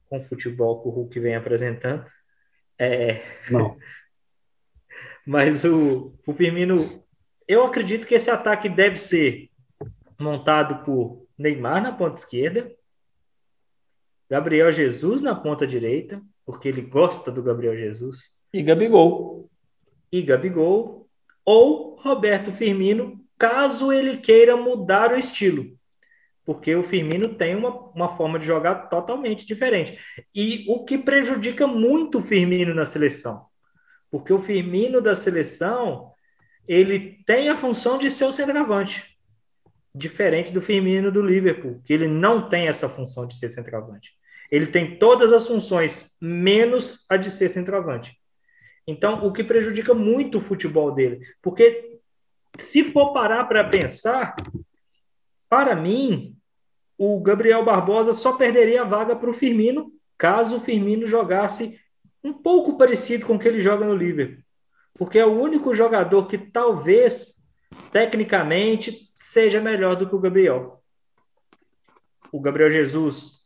[0.09, 2.07] com o futebol que o Hulk vem apresentando.
[2.79, 3.77] É, Não.
[5.27, 7.05] mas o, o Firmino,
[7.47, 9.51] eu acredito que esse ataque deve ser
[10.19, 12.73] montado por Neymar na ponta esquerda,
[14.29, 16.23] Gabriel Jesus na ponta direita,
[16.53, 19.49] porque ele gosta do Gabriel Jesus, E Gabigol.
[20.13, 21.09] e Gabigol,
[21.47, 25.65] ou Roberto Firmino, caso ele queira mudar o estilo.
[26.45, 29.99] Porque o Firmino tem uma, uma forma de jogar totalmente diferente.
[30.35, 33.47] E o que prejudica muito o Firmino na seleção.
[34.11, 36.13] Porque o Firmino da seleção,
[36.69, 39.17] ele tem a função de ser o centroavante.
[39.95, 44.11] Diferente do Firmino do Liverpool, que ele não tem essa função de ser centroavante.
[44.53, 48.21] Ele tem todas as funções, menos a de ser centroavante.
[48.87, 51.27] Então, o que prejudica muito o futebol dele.
[51.41, 51.99] Porque
[52.59, 54.37] se for parar para pensar,
[55.49, 56.37] para mim,
[56.99, 61.81] o Gabriel Barbosa só perderia a vaga para o Firmino, caso o Firmino jogasse
[62.23, 64.45] um pouco parecido com o que ele joga no Liverpool.
[64.95, 67.43] Porque é o único jogador que talvez,
[67.91, 70.83] tecnicamente, seja melhor do que o Gabriel.
[72.31, 73.42] O Gabriel Jesus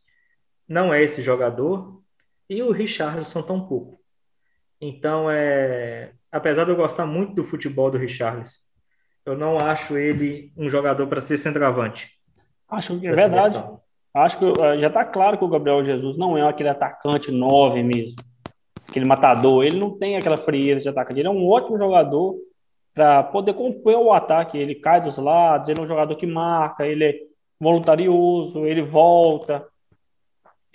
[0.68, 2.00] não é esse jogador
[2.48, 3.98] e o Richarlison tampouco.
[4.80, 8.58] Então, é, apesar de eu gostar muito do futebol do Richarlison,
[9.24, 12.10] eu não acho ele um jogador para ser centroavante.
[12.68, 13.52] Acho que é da verdade.
[13.52, 13.80] seleção.
[14.14, 17.82] Acho que uh, já está claro que o Gabriel Jesus não é aquele atacante 9
[17.82, 18.16] mesmo,
[18.88, 19.64] aquele matador.
[19.64, 21.20] Ele não tem aquela frieza de atacante.
[21.20, 22.36] Ele é um ótimo jogador
[22.94, 24.56] para poder compor o ataque.
[24.56, 27.14] Ele cai dos lados, ele é um jogador que marca, ele é
[27.60, 29.66] voluntarioso, ele volta.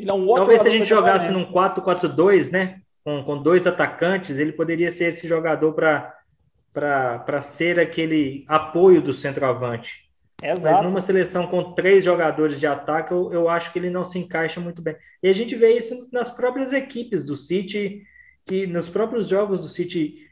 [0.02, 2.82] Ele é um ótimo Talvez se a gente jogasse num 4-4-2, né?
[3.04, 10.10] com, com dois atacantes, ele poderia ser esse jogador para ser aquele apoio do centroavante.
[10.42, 10.76] Exato.
[10.76, 14.18] Mas numa seleção com três jogadores de ataque, eu, eu acho que ele não se
[14.18, 14.96] encaixa muito bem.
[15.22, 18.04] E a gente vê isso nas próprias equipes do City,
[18.46, 20.28] que nos próprios jogos do City.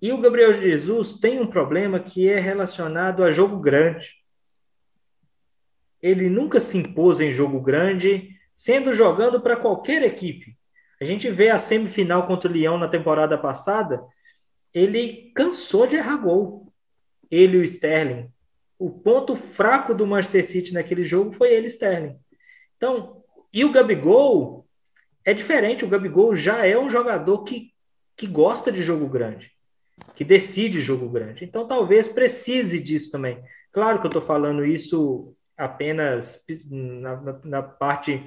[0.00, 4.14] E o Gabriel Jesus tem um problema que é relacionado a jogo grande.
[6.00, 10.56] Ele nunca se impôs em jogo grande, sendo jogando para qualquer equipe.
[11.00, 14.02] A gente vê a semifinal contra o Leão na temporada passada,
[14.72, 16.72] ele cansou de errar gol.
[17.30, 18.30] Ele e o Sterling.
[18.78, 22.16] O ponto fraco do Manchester City naquele jogo foi ele, Sterling.
[22.76, 24.66] Então, e o Gabigol
[25.24, 25.84] é diferente.
[25.84, 27.72] O Gabigol já é um jogador que,
[28.16, 29.50] que gosta de jogo grande,
[30.14, 31.44] que decide jogo grande.
[31.44, 33.42] Então, talvez precise disso também.
[33.72, 38.22] Claro que eu estou falando isso apenas na, na, na parte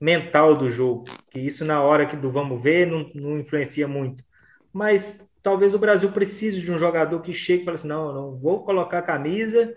[0.00, 4.24] mental do jogo, que isso na hora que do vamos ver não, não influencia muito.
[4.72, 8.36] Mas talvez o Brasil precise de um jogador que chegue e fale assim, não, não
[8.36, 9.74] vou colocar a camisa,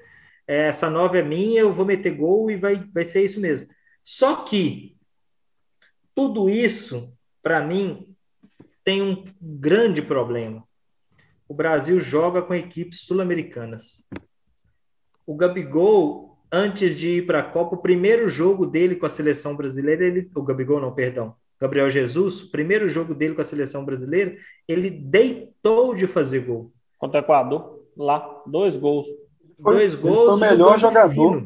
[0.48, 3.68] é, essa nova é minha, eu vou meter gol e vai, vai ser isso mesmo.
[4.04, 4.98] Só que
[6.14, 8.16] tudo isso, para mim,
[8.84, 10.64] tem um grande problema.
[11.48, 14.08] O Brasil joga com equipes sul-americanas.
[15.26, 19.56] O Gabigol antes de ir para a Copa, o primeiro jogo dele com a seleção
[19.56, 23.86] brasileira, ele, o Gabigol não, perdão, Gabriel Jesus, o primeiro jogo dele com a seleção
[23.86, 24.36] brasileira,
[24.68, 26.72] ele deitou de fazer gol.
[26.98, 29.08] Contra o Equador, lá, dois gols.
[29.62, 30.18] Foi, dois gols.
[30.18, 31.34] Ele foi o melhor jogador.
[31.34, 31.44] Fino.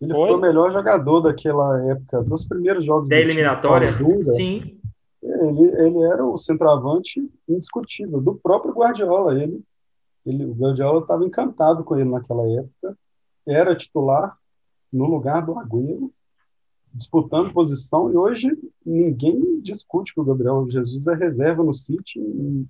[0.00, 0.28] Ele foi?
[0.28, 0.36] foi?
[0.36, 3.88] o melhor jogador daquela época, dos primeiros jogos da eliminatória.
[4.34, 4.78] Sim.
[5.22, 9.40] Ele, ele era o centroavante indiscutível, do próprio Guardiola.
[9.40, 9.60] Ele,
[10.26, 12.96] ele, o Guardiola estava encantado com ele naquela época
[13.46, 14.36] era titular
[14.92, 16.12] no lugar do Agüero,
[16.92, 18.50] disputando posição, e hoje
[18.84, 22.20] ninguém discute que o Gabriel Jesus é reserva no City.
[22.20, 22.66] E,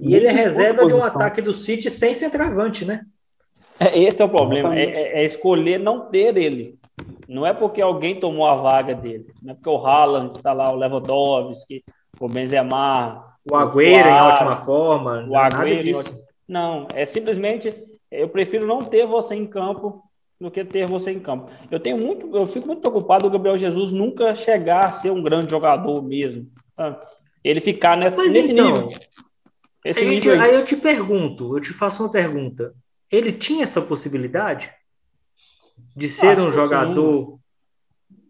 [0.00, 3.04] e ele é reserva de um ataque do City sem centroavante, né?
[3.78, 6.78] É, esse é o problema, é, é, é, escolher não ter ele.
[7.28, 10.72] Não é porque alguém tomou a vaga dele, não é porque o Haaland está lá,
[10.72, 11.84] o Lewandowski,
[12.18, 16.02] o Benzema, o Agüero o em ótima forma, o Agüero,
[16.48, 17.72] não, é simplesmente
[18.10, 20.02] eu prefiro não ter você em campo
[20.40, 21.50] do que ter você em campo.
[21.70, 25.22] Eu tenho muito, eu fico muito preocupado o Gabriel Jesus nunca chegar a ser um
[25.22, 26.50] grande jogador mesmo.
[26.74, 26.98] Tá?
[27.44, 28.88] Ele ficar nessa, Mas nesse então, nível.
[29.84, 30.40] Esse aí, nível aí.
[30.40, 32.74] aí eu te pergunto, eu te faço uma pergunta.
[33.10, 34.72] Ele tinha essa possibilidade
[35.94, 37.38] de ser ah, um jogador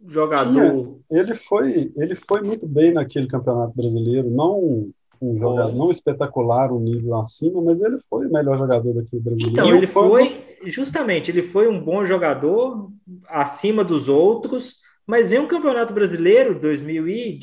[0.06, 1.00] jogador.
[1.08, 1.20] Tinha.
[1.22, 4.90] Ele foi, ele foi muito bem naquele campeonato brasileiro, não
[5.20, 9.52] um jogador não espetacular, um nível acima, mas ele foi o melhor jogador daqui brasileiro.
[9.52, 12.90] Então, ele foi, justamente, ele foi um bom jogador,
[13.28, 17.38] acima dos outros, mas em um campeonato brasileiro, 2018,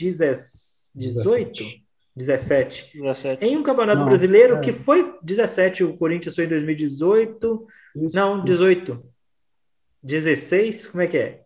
[0.95, 1.85] 17.
[2.15, 2.97] 17.
[3.41, 4.59] Em um campeonato não, brasileiro é.
[4.59, 7.67] que foi 17, o Corinthians foi em 2018.
[7.95, 8.91] Isso, não, 18.
[8.91, 9.03] Isso.
[10.01, 11.41] 16, como é que é?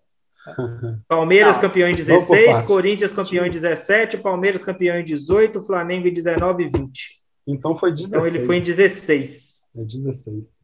[1.08, 6.14] Palmeiras não, campeão em 16, Corinthians campeão em 17, Palmeiras campeão em 18, Flamengo em
[6.14, 7.22] 19 e 20.
[7.48, 8.12] Então foi 16.
[8.12, 9.68] Então ele foi em 16.
[9.76, 10.56] É 16.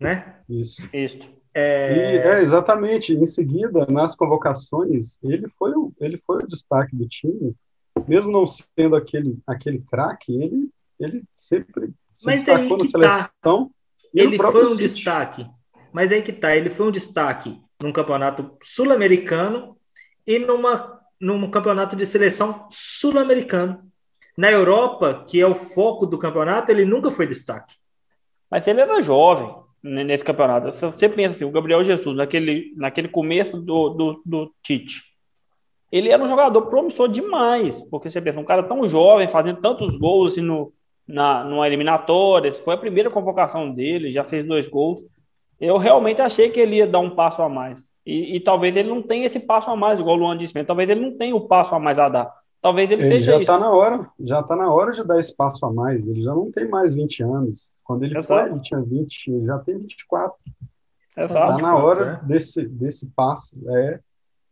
[0.00, 0.36] Né?
[0.48, 0.88] Isso.
[0.92, 1.18] Isso.
[1.54, 1.94] É...
[1.94, 3.14] E, é, exatamente.
[3.14, 7.54] Em seguida, nas convocações, ele foi, o, ele foi o destaque do time.
[8.08, 12.86] Mesmo não sendo aquele, aquele craque, ele, ele sempre se Mas destacou na tá.
[12.86, 13.66] seleção.
[13.66, 13.70] Tá.
[14.14, 15.46] Ele foi um destaque.
[15.92, 19.76] Mas aí que tá, ele foi um destaque num campeonato sul-americano
[20.26, 23.80] e numa, num campeonato de seleção sul-americano.
[24.36, 27.74] Na Europa, que é o foco do campeonato, ele nunca foi destaque.
[28.50, 29.52] Mas ele era jovem
[29.82, 30.72] nesse campeonato.
[30.72, 35.02] Você pensa assim, o Gabriel Jesus, naquele, naquele começo do, do, do Tite,
[35.90, 39.96] ele era um jogador promissor demais, porque você pensa, um cara tão jovem, fazendo tantos
[39.96, 40.72] gols assim, no,
[41.06, 45.02] na, numa eliminatória, foi a primeira convocação dele, já fez dois gols
[45.62, 47.88] eu realmente achei que ele ia dar um passo a mais.
[48.04, 50.90] E, e talvez ele não tenha esse passo a mais, igual o Luan disse, talvez
[50.90, 52.34] ele não tenha o passo a mais a dar.
[52.60, 55.34] Talvez ele, ele seja já está na hora, já está na hora de dar esse
[55.36, 56.06] passo a mais.
[56.06, 57.74] Ele já não tem mais 20 anos.
[57.82, 60.36] Quando ele foi, ele tinha 20, ele já tem 24.
[61.16, 62.26] Está na hora é.
[62.26, 64.00] desse, desse passo, é,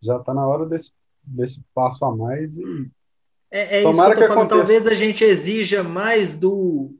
[0.02, 0.92] já está na hora desse,
[1.22, 2.90] desse passo a mais e
[3.50, 4.48] é, é isso que eu tô falando.
[4.48, 6.92] Talvez a gente exija mais do,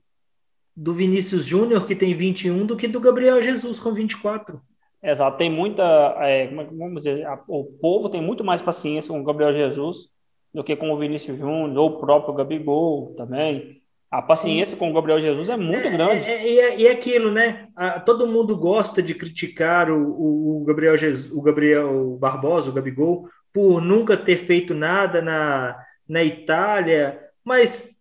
[0.80, 4.58] do Vinícius Júnior, que tem 21, do que do Gabriel Jesus com 24.
[5.02, 5.82] Exato, tem muita.
[6.20, 10.08] É, é vamos dizer, a, o povo tem muito mais paciência com o Gabriel Jesus
[10.54, 13.78] do que com o Vinícius Júnior, ou o próprio Gabigol também.
[14.10, 14.80] A paciência Sim.
[14.80, 16.24] com o Gabriel Jesus é muito é, grande.
[16.24, 17.68] É, é, e é, aquilo, né?
[18.04, 23.80] todo mundo gosta de criticar o, o, Gabriel Jesus, o Gabriel Barbosa, o Gabigol, por
[23.80, 25.76] nunca ter feito nada na,
[26.08, 27.99] na Itália, Mas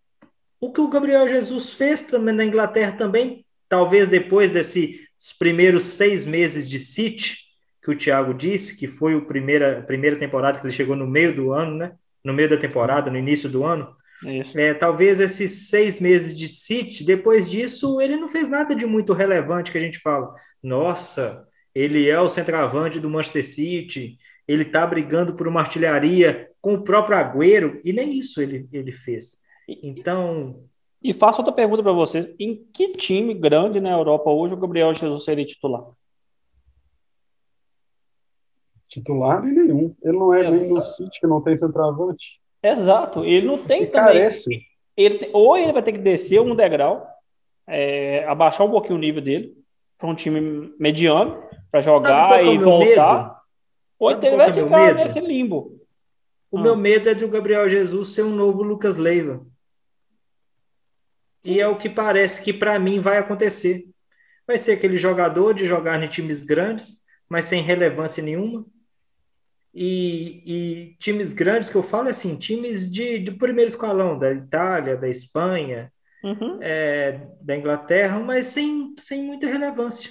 [0.60, 5.08] o que o Gabriel Jesus fez também na Inglaterra também, talvez depois desses
[5.38, 7.38] primeiros seis meses de City,
[7.82, 11.34] que o Thiago disse, que foi a primeira, primeira temporada que ele chegou no meio
[11.34, 11.92] do ano, né?
[12.22, 13.88] No meio da temporada, no início do ano.
[14.54, 19.14] É, talvez esses seis meses de City, depois disso, ele não fez nada de muito
[19.14, 20.34] relevante que a gente fala.
[20.62, 26.74] Nossa, ele é o centroavante do Manchester City, ele está brigando por uma artilharia com
[26.74, 29.38] o próprio Agüero, e nem isso ele, ele fez.
[29.82, 30.64] Então.
[31.02, 34.94] E faço outra pergunta para vocês: em que time grande na Europa hoje o Gabriel
[34.94, 35.88] Jesus seria titular?
[38.88, 39.94] Titular em nenhum.
[40.02, 42.40] Ele não é, é nem no City, que não tem centroavante.
[42.62, 43.24] Exato.
[43.24, 44.06] Ele não tem também.
[44.06, 44.62] Carece.
[44.96, 47.06] Ele, ou ele vai ter que descer um degrau,
[47.66, 49.56] é, abaixar um pouquinho o nível dele,
[49.96, 53.40] para um time mediano, para jogar e voltar.
[53.98, 55.78] Ou então ele vai ficar nesse limbo.
[56.50, 56.62] O ah.
[56.62, 59.46] meu medo é de o Gabriel Jesus ser um novo Lucas Leiva.
[61.44, 63.84] E é o que parece que para mim vai acontecer.
[64.46, 68.66] Vai ser aquele jogador de jogar em times grandes, mas sem relevância nenhuma.
[69.72, 74.96] E, e times grandes que eu falo assim, times de, de primeiro escalão, da Itália,
[74.96, 75.92] da Espanha,
[76.24, 76.58] uhum.
[76.60, 80.10] é, da Inglaterra, mas sem, sem muita relevância.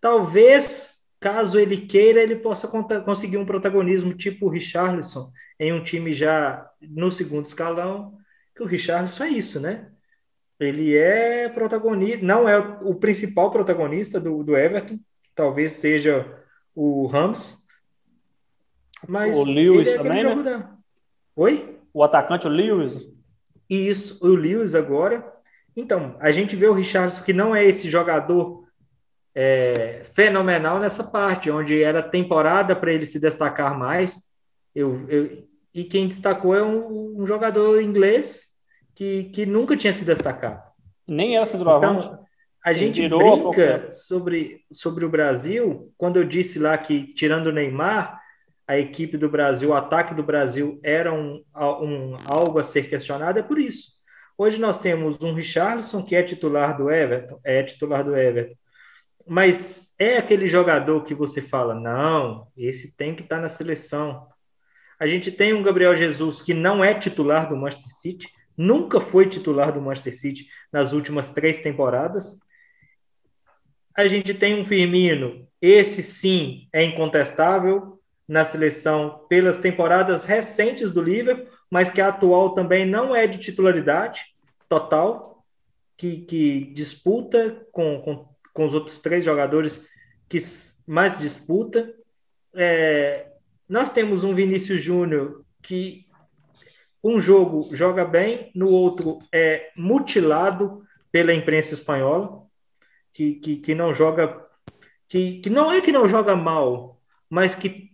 [0.00, 2.68] Talvez, caso ele queira, ele possa
[3.04, 8.16] conseguir um protagonismo tipo o Richarlison, em um time já no segundo escalão,
[8.54, 9.90] que o Richarlison é isso, né?
[10.58, 14.98] Ele é protagonista, não é o principal protagonista do, do Everton,
[15.34, 16.42] talvez seja
[16.74, 17.68] o Rams,
[19.06, 20.42] mas o Lewis é também, né?
[20.42, 20.76] Da...
[21.36, 21.78] Oi?
[21.92, 22.96] O atacante, o Lewis.
[23.68, 25.32] Isso, o Lewis agora.
[25.76, 28.64] Então, a gente vê o Richardson que não é esse jogador
[29.34, 34.22] é, fenomenal nessa parte, onde era temporada para ele se destacar mais.
[34.74, 38.48] Eu, eu, e quem destacou é um, um jogador inglês
[38.98, 40.60] que, que nunca tinha se destacado.
[41.06, 42.04] Nem era centroavante.
[42.04, 42.18] Então,
[42.64, 48.20] a gente brinca sobre, sobre o Brasil, quando eu disse lá que, tirando o Neymar,
[48.66, 53.38] a equipe do Brasil, o ataque do Brasil era um, um, algo a ser questionado,
[53.38, 53.92] é por isso.
[54.36, 58.56] Hoje nós temos um Richarlison que é titular do Everton, é titular do Everton,
[59.24, 64.26] mas é aquele jogador que você fala, não, esse tem que estar tá na seleção.
[64.98, 69.28] A gente tem um Gabriel Jesus que não é titular do Manchester City, nunca foi
[69.28, 72.40] titular do Manchester City nas últimas três temporadas.
[73.96, 81.00] A gente tem um Firmino, esse sim é incontestável na seleção pelas temporadas recentes do
[81.00, 84.22] Liverpool, mas que a atual também não é de titularidade
[84.68, 85.44] total,
[85.96, 89.86] que, que disputa com, com, com os outros três jogadores
[90.28, 90.38] que
[90.86, 91.92] mais disputa.
[92.54, 93.26] É,
[93.68, 96.07] nós temos um Vinícius Júnior que
[97.02, 102.42] um jogo joga bem, no outro é mutilado pela imprensa espanhola,
[103.12, 104.46] que, que, que não joga,
[105.08, 107.90] que, que não é que não joga mal, mas que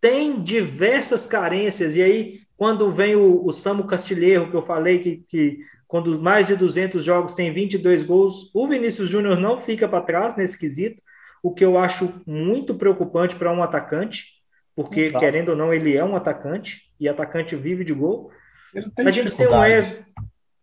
[0.00, 5.24] tem diversas carências, e aí quando vem o, o Samu Castilheiro, que eu falei que,
[5.28, 10.02] que quando mais de 200 jogos tem 22 gols, o Vinícius Júnior não fica para
[10.02, 11.00] trás nesse quesito,
[11.42, 14.38] o que eu acho muito preocupante para um atacante,
[14.74, 18.30] porque, querendo ou não, ele é um atacante, e atacante vive de gol.
[18.74, 19.10] Ele tem um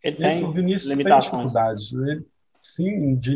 [0.04, 2.22] Ele tem o Vinícius tem dificuldades, né?
[2.60, 3.36] Sim, de,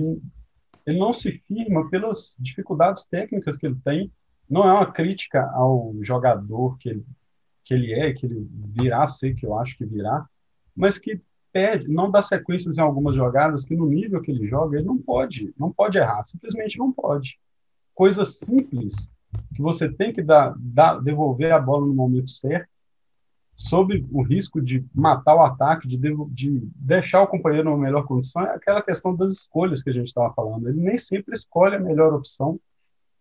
[0.85, 4.11] ele não se firma pelas dificuldades técnicas que ele tem.
[4.49, 7.05] Não é uma crítica ao jogador que ele,
[7.63, 10.25] que ele é, que ele virá a ser, que eu acho que virá,
[10.75, 14.77] mas que pede, não dá sequências em algumas jogadas que no nível que ele joga,
[14.77, 17.39] ele não pode, não pode errar, simplesmente não pode.
[17.93, 19.11] Coisas simples
[19.55, 22.69] que você tem que dar, dar devolver a bola no momento certo
[23.59, 25.97] sob o risco de matar o ataque, de,
[26.29, 30.07] de deixar o companheiro numa melhor condição, é aquela questão das escolhas que a gente
[30.07, 30.69] estava falando.
[30.69, 32.57] Ele nem sempre escolhe a melhor opção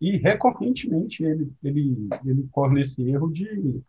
[0.01, 3.83] e recorrentemente ele, ele, ele corre nesse erro de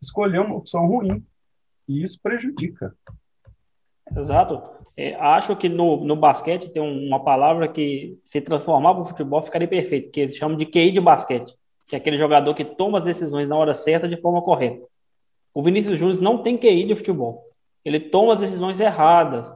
[0.00, 1.24] escolher uma opção ruim
[1.88, 2.94] e isso prejudica.
[4.14, 4.62] Exato.
[4.94, 9.42] É, acho que no, no basquete tem uma palavra que se transformar para o futebol
[9.42, 12.98] ficaria perfeito, que eles chamam de QI de basquete, que é aquele jogador que toma
[12.98, 14.86] as decisões na hora certa de forma correta.
[15.58, 17.42] O Vinícius Júnior não tem QI de futebol.
[17.84, 19.52] Ele toma as decisões erradas.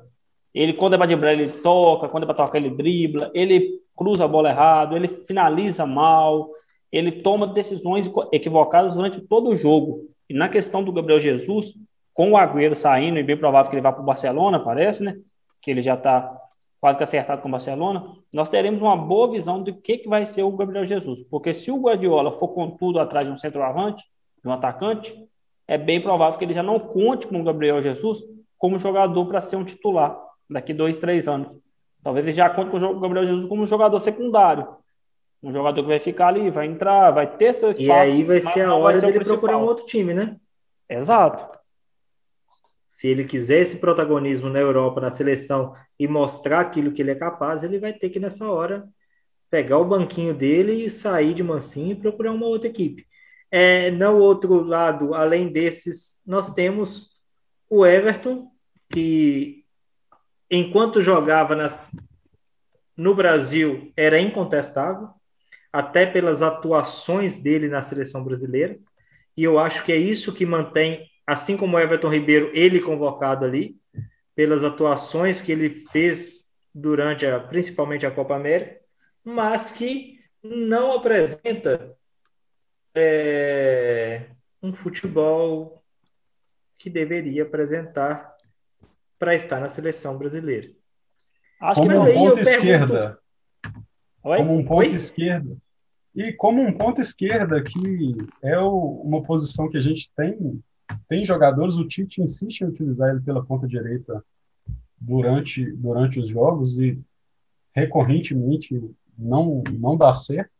[0.52, 4.24] Ele, quando é para driblar, ele toca, quando é para tocar, ele dribla, ele cruza
[4.24, 6.50] a bola errado, ele finaliza mal,
[6.90, 10.00] ele toma decisões equivocadas durante todo o jogo.
[10.28, 11.72] E na questão do Gabriel Jesus,
[12.12, 15.14] com o Agüero saindo, e bem provável que ele vá para o Barcelona, parece, né?
[15.62, 16.36] Que ele já está
[16.80, 18.02] quase que acertado com o Barcelona,
[18.34, 21.22] nós teremos uma boa visão do que, que vai ser o Gabriel Jesus.
[21.30, 24.02] Porque se o Guardiola for com tudo atrás de um centroavante,
[24.42, 25.14] de um atacante,
[25.72, 28.22] é bem provável que ele já não conte com o Gabriel Jesus
[28.58, 30.14] como jogador para ser um titular
[30.48, 31.48] daqui dois, três anos.
[32.04, 34.68] Talvez ele já conte com o Gabriel Jesus como um jogador secundário.
[35.42, 37.88] Um jogador que vai ficar ali, vai entrar, vai ter seu espaço.
[37.88, 40.36] E aí vai ser a hora dele procurar um outro time, né?
[40.86, 41.58] Exato.
[42.86, 47.16] Se ele quiser esse protagonismo na Europa, na seleção e mostrar aquilo que ele é
[47.16, 48.86] capaz, ele vai ter que nessa hora
[49.50, 53.06] pegar o banquinho dele e sair de mansinho e procurar uma outra equipe.
[53.54, 57.10] É, no outro lado, além desses, nós temos
[57.68, 58.50] o Everton,
[58.90, 59.64] que
[60.50, 61.86] enquanto jogava nas,
[62.96, 65.10] no Brasil era incontestável,
[65.70, 68.78] até pelas atuações dele na seleção brasileira,
[69.36, 73.44] e eu acho que é isso que mantém assim como o Everton Ribeiro, ele convocado
[73.44, 73.76] ali,
[74.34, 78.80] pelas atuações que ele fez durante a, principalmente a Copa América,
[79.24, 81.94] mas que não apresenta
[82.94, 84.26] é,
[84.62, 85.82] um futebol
[86.76, 88.36] que deveria apresentar
[89.18, 90.70] para estar na seleção brasileira.
[91.60, 93.18] Acho como que um ponto esquerda.
[94.24, 94.38] Oi?
[94.38, 94.94] Como um ponto Oi?
[94.94, 95.56] esquerda.
[96.14, 100.62] E como um ponto esquerda, que é o, uma posição que a gente tem
[101.08, 104.22] tem jogadores, o Tite insiste em utilizar ele pela ponta direita
[104.98, 106.98] durante, durante os jogos e
[107.74, 108.78] recorrentemente
[109.16, 110.50] não, não dá certo.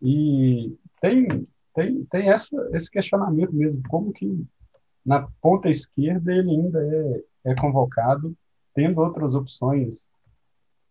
[0.00, 4.44] E tem, tem, tem essa, esse questionamento mesmo, como que
[5.04, 8.34] na ponta esquerda ele ainda é, é convocado,
[8.74, 10.06] tendo outras opções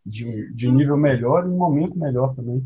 [0.06, 2.66] de, de nível melhor e um momento melhor também.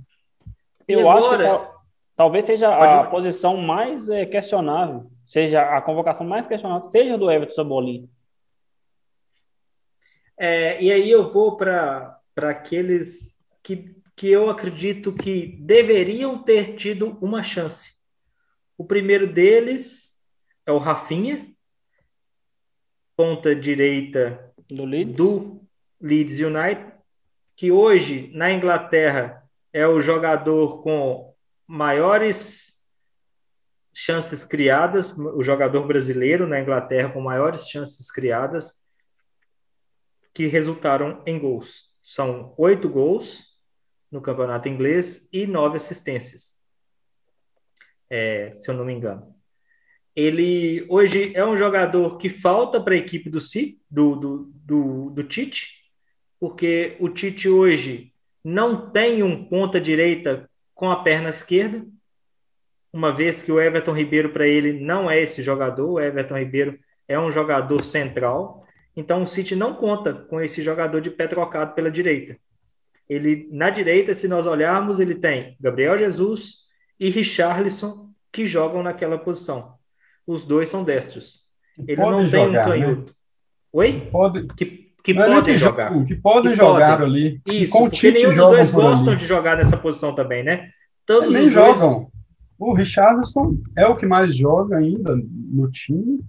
[0.87, 1.77] Eu acho que
[2.15, 7.53] talvez seja a posição mais é, questionável seja a convocação mais questionada, seja do Everton
[7.53, 8.07] Cebolinha.
[10.37, 17.19] É, e aí eu vou para aqueles que, que eu acredito que deveriam ter tido
[17.21, 17.91] uma chance.
[18.75, 20.19] O primeiro deles
[20.65, 21.55] é o Rafinha,
[23.15, 25.61] ponta direita do Leeds, do
[26.01, 26.93] Leeds United,
[27.55, 31.35] que hoje na Inglaterra é o jogador com
[31.67, 32.83] maiores
[33.93, 38.83] chances criadas, o jogador brasileiro na Inglaterra com maiores chances criadas
[40.33, 41.95] que resultaram em gols.
[42.01, 43.56] São oito gols
[44.11, 46.57] no campeonato inglês e nove assistências,
[48.09, 49.35] é, se eu não me engano.
[50.15, 55.09] Ele hoje é um jogador que falta para a equipe do, C, do, do, do,
[55.11, 55.83] do Tite,
[56.39, 61.85] porque o Tite hoje não tem um ponta direita com a perna esquerda,
[62.91, 66.79] uma vez que o Everton Ribeiro para ele não é esse jogador, o Everton Ribeiro
[67.07, 71.75] é um jogador central, então o City não conta com esse jogador de pé trocado
[71.75, 72.39] pela direita.
[73.09, 76.67] Ele na direita, se nós olharmos, ele tem Gabriel Jesus
[76.99, 79.73] e Richarlison que jogam naquela posição.
[80.25, 81.45] Os dois são destros.
[81.87, 82.63] Ele não tem jogar, um né?
[82.63, 83.01] canhoto.
[83.01, 83.11] Né?
[83.73, 84.09] Oi?
[84.11, 84.47] Pode.
[84.55, 84.65] Que,
[85.03, 86.05] que podem jogar.
[86.05, 87.05] Que podem que jogar podem.
[87.05, 87.41] ali.
[87.47, 89.21] Isso, porque nenhum dos dois gostam ali.
[89.21, 90.69] de jogar nessa posição também, né?
[91.05, 92.11] Todos os dois jogam.
[92.59, 96.19] O Richardson é o que mais joga ainda no time,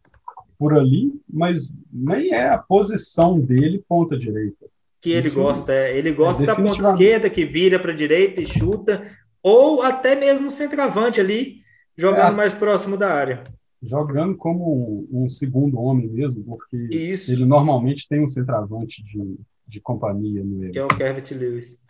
[0.59, 4.67] por ali, mas nem é a posição dele ponta direita.
[5.01, 5.97] Que ele Isso gosta, é.
[5.97, 9.11] ele gosta é da ponta esquerda, que vira para a direita e chuta,
[9.43, 11.63] ou até mesmo centroavante ali,
[11.97, 13.45] jogando é, mais próximo da área.
[13.81, 17.31] Jogando como um, um segundo homem mesmo, porque Isso.
[17.31, 20.73] ele normalmente tem um centroavante de, de companhia no ele.
[20.73, 21.81] Que é o Kevin Lewis.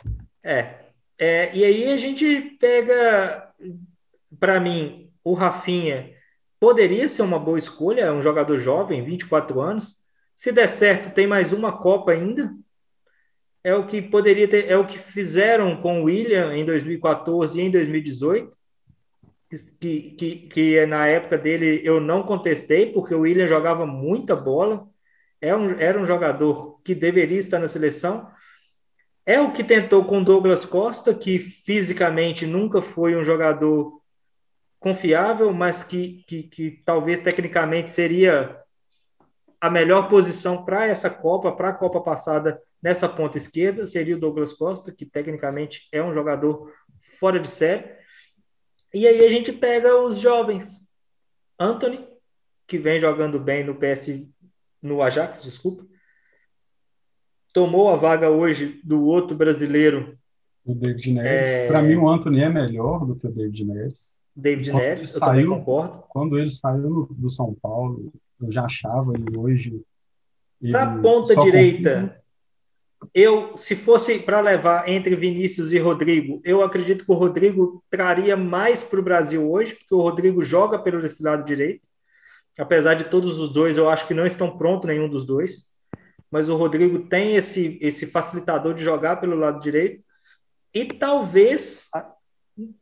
[0.43, 0.75] É.
[1.19, 1.57] é.
[1.57, 3.49] E aí a gente pega
[4.39, 6.11] para mim, o Rafinha
[6.61, 9.97] poderia ser uma boa escolha, é um jogador jovem, 24 anos.
[10.35, 12.53] Se der certo, tem mais uma Copa ainda.
[13.69, 17.65] É o que poderia ter, é o que fizeram com o William em 2014 e
[17.65, 18.57] em 2018.
[19.79, 24.89] Que, que, que na época dele eu não contestei, porque o William jogava muita bola,
[25.39, 28.31] é um, era um jogador que deveria estar na seleção.
[29.27, 34.01] É o que tentou com Douglas Costa, que fisicamente nunca foi um jogador
[34.81, 38.63] confiável, mas que, que, que talvez tecnicamente seria
[39.61, 44.21] a melhor posição para essa Copa, para a Copa passada, nessa ponta esquerda, seria o
[44.21, 46.73] Douglas Costa, que tecnicamente é um jogador
[47.19, 47.85] fora de série.
[48.93, 50.93] E aí a gente pega os jovens.
[51.59, 52.07] Anthony,
[52.67, 54.25] que vem jogando bem no PS,
[54.81, 55.87] no Ajax, desculpa.
[57.53, 60.17] Tomou a vaga hoje do outro brasileiro.
[60.65, 61.49] O David Neres.
[61.49, 61.67] É...
[61.67, 64.19] Para mim, o Anthony é melhor do que o David Neres.
[64.37, 66.05] David quando Neres, eu saiu, também concordo.
[66.09, 69.83] Quando ele saiu do São Paulo, eu já achava e hoje.
[70.71, 72.23] Para ponta direita,
[73.15, 78.37] eu, se fosse para levar entre Vinícius e Rodrigo, eu acredito que o Rodrigo traria
[78.37, 81.87] mais para o Brasil hoje, porque o Rodrigo joga pelo esse lado direito.
[82.59, 85.69] apesar de todos os dois, eu acho que não estão prontos nenhum dos dois.
[86.31, 90.03] Mas o Rodrigo tem esse, esse facilitador de jogar pelo lado direito.
[90.75, 91.89] E talvez.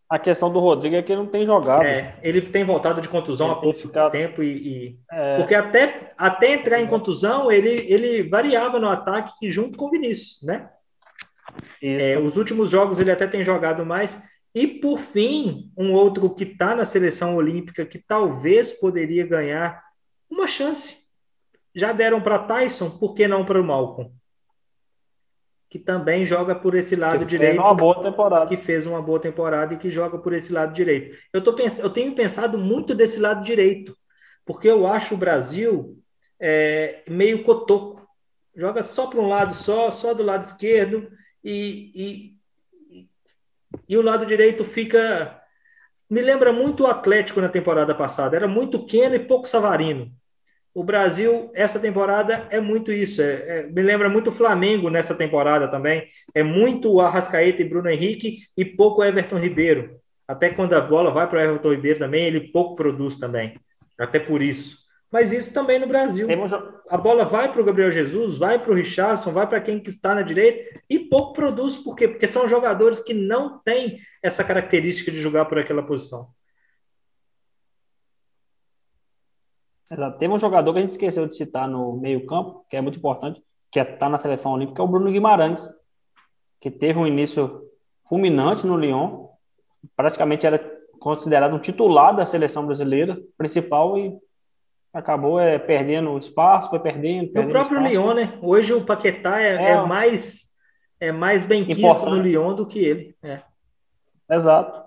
[0.09, 1.85] A questão do Rodrigo é que ele não tem jogado.
[1.85, 4.13] É, ele tem voltado de contusão há pouco ficado...
[4.13, 4.49] tempo e.
[4.49, 4.99] e...
[5.11, 5.37] É...
[5.37, 10.43] Porque até, até entrar em contusão, ele, ele variava no ataque junto com o Vinícius,
[10.43, 10.71] né?
[11.83, 14.23] É, os últimos jogos ele até tem jogado mais.
[14.55, 19.83] E por fim, um outro que está na seleção olímpica que talvez poderia ganhar
[20.31, 20.97] uma chance.
[21.75, 24.11] Já deram para Tyson, por que não para o Malcolm?
[25.77, 27.61] Que também joga por esse lado que direito.
[27.61, 28.47] uma boa temporada.
[28.47, 31.17] Que fez uma boa temporada e que joga por esse lado direito.
[31.33, 31.79] Eu, tô pens...
[31.79, 33.97] eu tenho pensado muito desse lado direito,
[34.45, 35.99] porque eu acho o Brasil
[36.41, 38.07] é, meio cotoco.
[38.55, 41.11] Joga só para um lado só, só do lado esquerdo,
[41.45, 42.37] e, e
[43.89, 45.41] e o lado direito fica.
[46.09, 48.37] Me lembra muito o Atlético na temporada passada.
[48.37, 50.13] Era muito Keno e pouco Savarino.
[50.77, 53.23] O Brasil, essa temporada, é muito isso.
[53.23, 56.07] É, é, me lembra muito o Flamengo nessa temporada também.
[56.35, 59.99] É muito Arrascaeta e Bruno Henrique e pouco Everton Ribeiro.
[60.29, 63.59] Até quando a bola vai para o Everton Ribeiro também, ele pouco produz também.
[63.99, 64.81] Até por isso.
[65.11, 66.27] Mas isso também no Brasil.
[66.27, 66.53] Temos...
[66.53, 69.89] A bola vai para o Gabriel Jesus, vai para o Richardson, vai para quem que
[69.89, 71.79] está na direita e pouco produz.
[71.79, 72.07] Por quê?
[72.07, 76.29] Porque são jogadores que não têm essa característica de jogar por aquela posição.
[79.91, 80.19] Exato.
[80.19, 83.43] Teve um jogador que a gente esqueceu de citar no meio-campo, que é muito importante,
[83.71, 85.69] que está é, tá na seleção olímpica, é o Bruno Guimarães,
[86.61, 87.63] que teve um início
[88.09, 89.27] fulminante no Lyon,
[89.97, 90.59] praticamente era
[90.99, 94.17] considerado um titular da seleção brasileira principal e
[94.93, 97.33] acabou é, perdendo espaço, foi perdendo.
[97.33, 97.93] perdendo o próprio espaço.
[97.93, 98.39] Lyon, né?
[98.43, 100.47] Hoje o Paquetá é, é, é mais
[100.99, 103.15] é mais bem quisto no Lyon do que ele.
[103.23, 103.43] É.
[104.31, 104.87] Exato.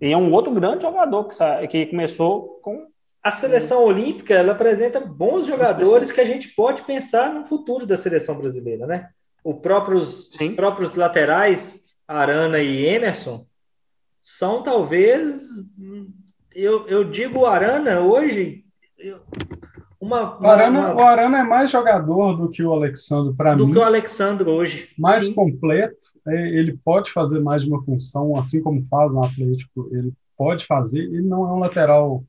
[0.00, 2.87] E é um outro grande jogador que, que começou com.
[3.28, 7.94] A seleção olímpica ela apresenta bons jogadores que a gente pode pensar no futuro da
[7.94, 9.10] seleção brasileira, né?
[9.44, 13.44] O próprios, os próprios laterais, Arana e Emerson,
[14.22, 15.42] são talvez.
[16.54, 18.64] Eu, eu digo Arana hoje
[20.00, 20.94] uma, uma, o, Arana, uma...
[20.94, 23.66] o Arana é mais jogador do que o Alexandre para mim.
[23.66, 24.88] Do que o Alexandre hoje.
[24.96, 25.34] Mais Sim.
[25.34, 25.98] completo.
[26.26, 29.86] É, ele pode fazer mais de uma função, assim como faz no Atlético.
[29.92, 31.00] Ele pode fazer.
[31.00, 32.24] Ele não é um lateral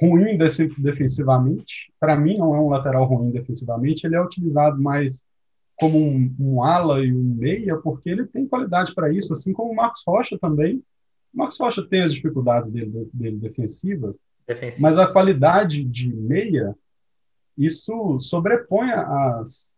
[0.00, 0.36] ruim
[0.78, 1.92] defensivamente.
[1.98, 4.06] Para mim, não é um lateral ruim defensivamente.
[4.06, 5.24] Ele é utilizado mais
[5.76, 9.72] como um, um ala e um meia, porque ele tem qualidade para isso, assim como
[9.72, 10.82] o Marcos Rocha também.
[11.34, 14.14] O Marcos Rocha tem as dificuldades dele, dele defensivas,
[14.80, 16.74] mas a qualidade de meia,
[17.58, 19.72] isso sobrepõe as,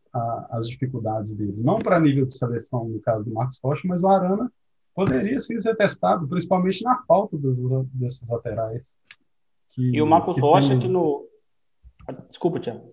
[0.51, 1.57] as dificuldades dele.
[1.57, 4.53] Não para nível de seleção, no caso do Marcos Rocha, mas o Arana
[4.95, 7.59] poderia sim ser testado, principalmente na falta dos,
[7.93, 8.97] desses laterais.
[9.79, 10.81] Que, e o Marcos que Rocha, tem...
[10.81, 11.25] que no.
[12.27, 12.93] Desculpa, Tiago.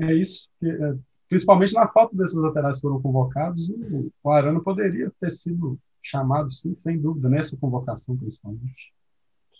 [0.00, 0.48] É isso.
[0.58, 0.94] Que, é,
[1.28, 6.50] principalmente na falta desses laterais que foram convocados, o, o Arana poderia ter sido chamado,
[6.50, 8.94] sim, sem dúvida, nessa convocação, principalmente.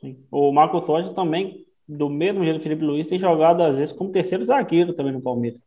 [0.01, 0.19] Sim.
[0.31, 4.11] O Marcos Rocha também, do mesmo jeito do Felipe Luiz, tem jogado às vezes como
[4.11, 5.61] terceiro zagueiro também no Palmeiras.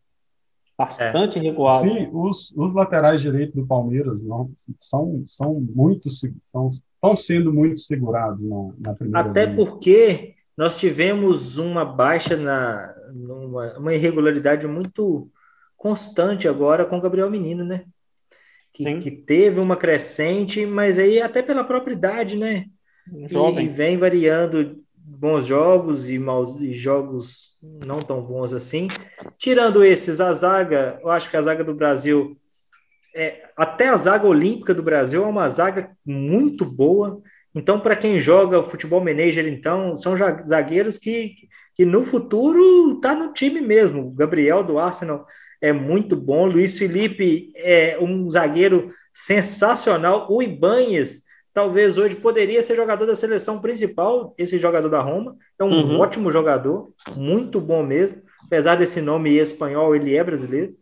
[0.75, 1.41] Bastante é.
[1.41, 1.83] recuado.
[1.83, 7.79] Sim, os, os laterais direitos do Palmeiras não, são, são muito são, estão sendo muito
[7.79, 9.55] segurados na, na primeira Até linha.
[9.55, 15.29] porque nós tivemos uma baixa na uma, uma irregularidade muito
[15.75, 17.85] constante agora com o Gabriel Menino, né?
[18.73, 22.65] Que, que, teve uma crescente, mas aí até pela própria idade, né?
[23.29, 23.67] Jovem.
[23.67, 28.87] E vem variando bons jogos e maus e jogos não tão bons assim.
[29.37, 32.35] Tirando esses, a zaga, eu acho que a zaga do Brasil,
[33.15, 37.21] é, até a zaga olímpica do Brasil é uma zaga muito boa.
[37.55, 40.13] Então, para quem joga o futebol manager, então, são
[40.45, 41.35] zagueiros que,
[41.73, 44.07] que no futuro tá no time mesmo.
[44.07, 45.25] O Gabriel do Arsenal
[45.61, 46.45] é muito bom.
[46.45, 50.27] Luiz Felipe é um zagueiro sensacional.
[50.29, 55.37] O Ibanhes talvez hoje poderia ser jogador da seleção principal, esse jogador da Roma.
[55.57, 55.99] É um uhum.
[55.99, 58.21] ótimo jogador, muito bom mesmo.
[58.45, 60.75] Apesar desse nome espanhol, ele é brasileiro.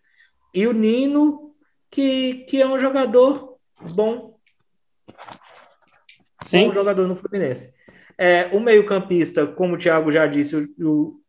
[0.51, 1.53] E o Nino,
[1.91, 3.57] que, que é um jogador
[3.93, 4.33] bom.
[6.43, 6.69] Sim.
[6.69, 7.73] Um jogador no Fluminense.
[8.17, 11.19] É, o meio-campista, como o Thiago já disse, o,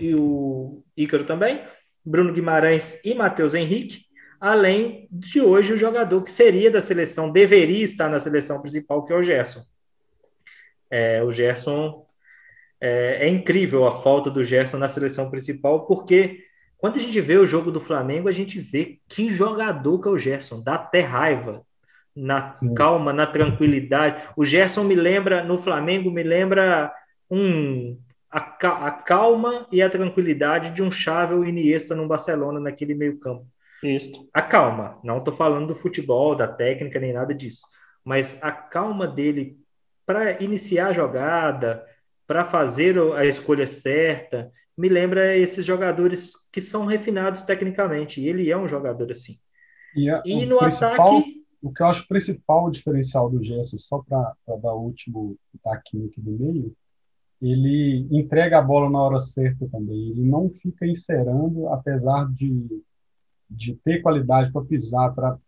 [0.00, 1.62] e o Ícaro também,
[2.04, 4.04] Bruno Guimarães e Matheus Henrique
[4.44, 9.10] além de hoje o jogador que seria da seleção, deveria estar na seleção principal, que
[9.10, 9.64] é o Gerson.
[10.90, 12.06] É, o Gerson
[12.78, 16.44] é, é, incrível a falta do Gerson na seleção principal, porque
[16.76, 20.10] quando a gente vê o jogo do Flamengo, a gente vê que jogador que é
[20.10, 21.64] o Gerson, dá até raiva.
[22.14, 22.74] Na Sim.
[22.74, 24.22] calma, na tranquilidade.
[24.36, 26.92] O Gerson me lembra, no Flamengo, me lembra
[27.30, 27.98] um
[28.30, 33.18] a, a calma e a tranquilidade de um Xavi ou Iniesta no Barcelona naquele meio
[33.18, 33.46] campo.
[33.82, 34.28] Isso.
[34.32, 37.66] A calma, não estou falando do futebol, da técnica, nem nada disso,
[38.04, 39.56] mas a calma dele
[40.06, 41.84] para iniciar a jogada,
[42.26, 48.50] para fazer a escolha certa, me lembra esses jogadores que são refinados tecnicamente, e ele
[48.50, 49.38] é um jogador assim.
[49.94, 51.43] E, a, e no ataque.
[51.64, 56.20] O que eu acho principal diferencial do Gerson, só para dar o último taquinho aqui
[56.20, 56.76] do meio,
[57.40, 60.10] ele entrega a bola na hora certa também.
[60.10, 62.82] Ele não fica encerando, apesar de,
[63.48, 65.38] de ter qualidade para pisar, para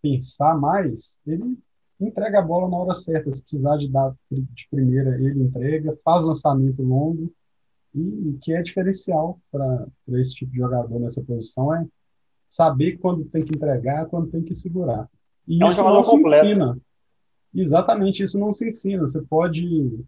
[0.00, 1.58] pensar mais, ele
[2.00, 3.28] entrega a bola na hora certa.
[3.32, 7.34] Se precisar de dar de primeira, ele entrega, faz lançamento longo,
[7.92, 11.84] e que é diferencial para esse tipo de jogador nessa posição é
[12.46, 15.10] saber quando tem que entregar, quando tem que segurar.
[15.48, 16.46] E é isso não se completo.
[16.46, 16.78] ensina.
[17.54, 19.02] Exatamente, isso não se ensina.
[19.02, 20.04] Você pode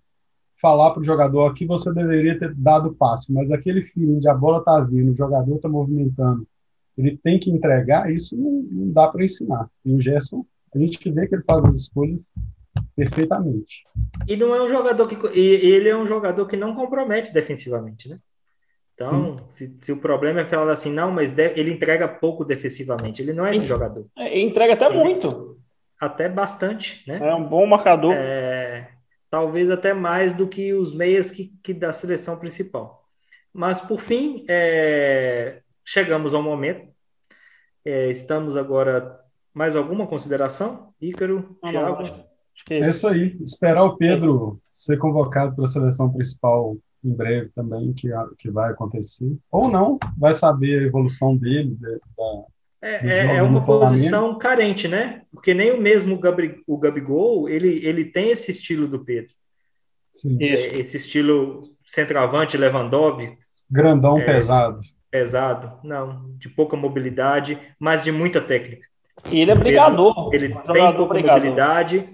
[0.61, 4.34] falar para o jogador que você deveria ter dado passe, mas aquele feeling de a
[4.34, 6.47] bola está vindo, o jogador está movimentando,
[6.99, 9.68] ele tem que entregar, isso não, não dá para ensinar.
[9.84, 12.30] E o Gerson, a gente vê que ele faz as escolhas
[12.95, 13.82] perfeitamente.
[14.28, 18.18] E não é um jogador que ele é um jogador que não compromete defensivamente, né?
[19.01, 23.22] Então, se, se, o problema é falar assim, não, mas de, ele entrega pouco defensivamente,
[23.22, 24.05] ele não é esse jogador.
[24.14, 25.59] É, entrega até ele, muito.
[25.98, 27.18] Até bastante, né?
[27.18, 28.12] É um bom marcador.
[28.14, 28.90] É,
[29.30, 33.03] talvez até mais do que os meias que, que da seleção principal.
[33.55, 36.86] Mas, por fim, é, chegamos ao momento.
[37.82, 39.18] É, estamos agora.
[39.55, 40.92] Mais alguma consideração?
[41.01, 42.05] Ícaro, Thiago?
[42.68, 43.36] É isso aí.
[43.42, 48.70] Esperar o Pedro ser convocado para a seleção principal em breve também, que, que vai
[48.70, 49.36] acontecer.
[49.51, 51.76] Ou não, vai saber a evolução dele.
[51.80, 52.44] Da,
[52.82, 55.22] é, é, é uma posição carente, né?
[55.30, 59.32] Porque nem o mesmo Gabri, o Gabigol, ele, ele tem esse estilo do Pedro.
[60.40, 63.36] É, esse estilo centroavante, Lewandowski.
[63.70, 64.80] Grandão, é, pesado.
[65.11, 68.86] Pesado, não, de pouca mobilidade, mas de muita técnica.
[69.30, 70.30] E ele é brigador.
[70.32, 71.38] Ele tem pouca brigador.
[71.38, 72.09] mobilidade,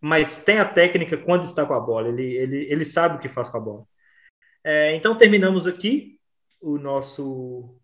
[0.00, 2.08] mas tem a técnica quando está com a bola.
[2.08, 3.82] Ele, ele, ele sabe o que faz com a bola.
[4.68, 6.18] É, então terminamos aqui
[6.60, 7.80] o nosso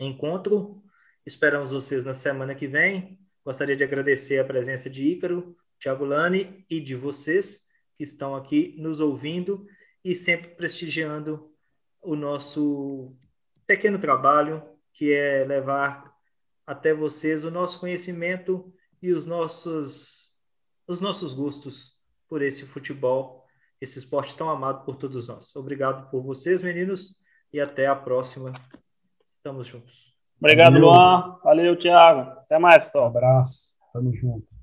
[0.00, 0.82] encontro.
[1.26, 3.20] Esperamos vocês na semana que vem.
[3.44, 8.74] Gostaria de agradecer a presença de Ícaro, Thiago Lani e de vocês que estão aqui
[8.78, 9.66] nos ouvindo
[10.02, 11.52] e sempre prestigiando
[12.00, 13.14] o nosso
[13.66, 14.62] pequeno trabalho,
[14.94, 16.10] que é levar
[16.66, 18.72] até vocês o nosso conhecimento
[19.02, 20.32] e os nossos
[20.88, 21.98] os nossos gostos
[22.30, 23.43] por esse futebol,
[23.84, 25.54] esse esporte tão amado por todos nós.
[25.54, 27.14] Obrigado por vocês, meninos,
[27.52, 28.52] e até a próxima.
[29.30, 30.14] Estamos juntos.
[30.40, 30.88] Obrigado, Valeu.
[30.88, 31.38] Luan.
[31.44, 32.30] Valeu, Thiago.
[32.40, 33.04] Até mais, pessoal.
[33.04, 33.74] Um abraço.
[33.92, 34.54] Tamo junto.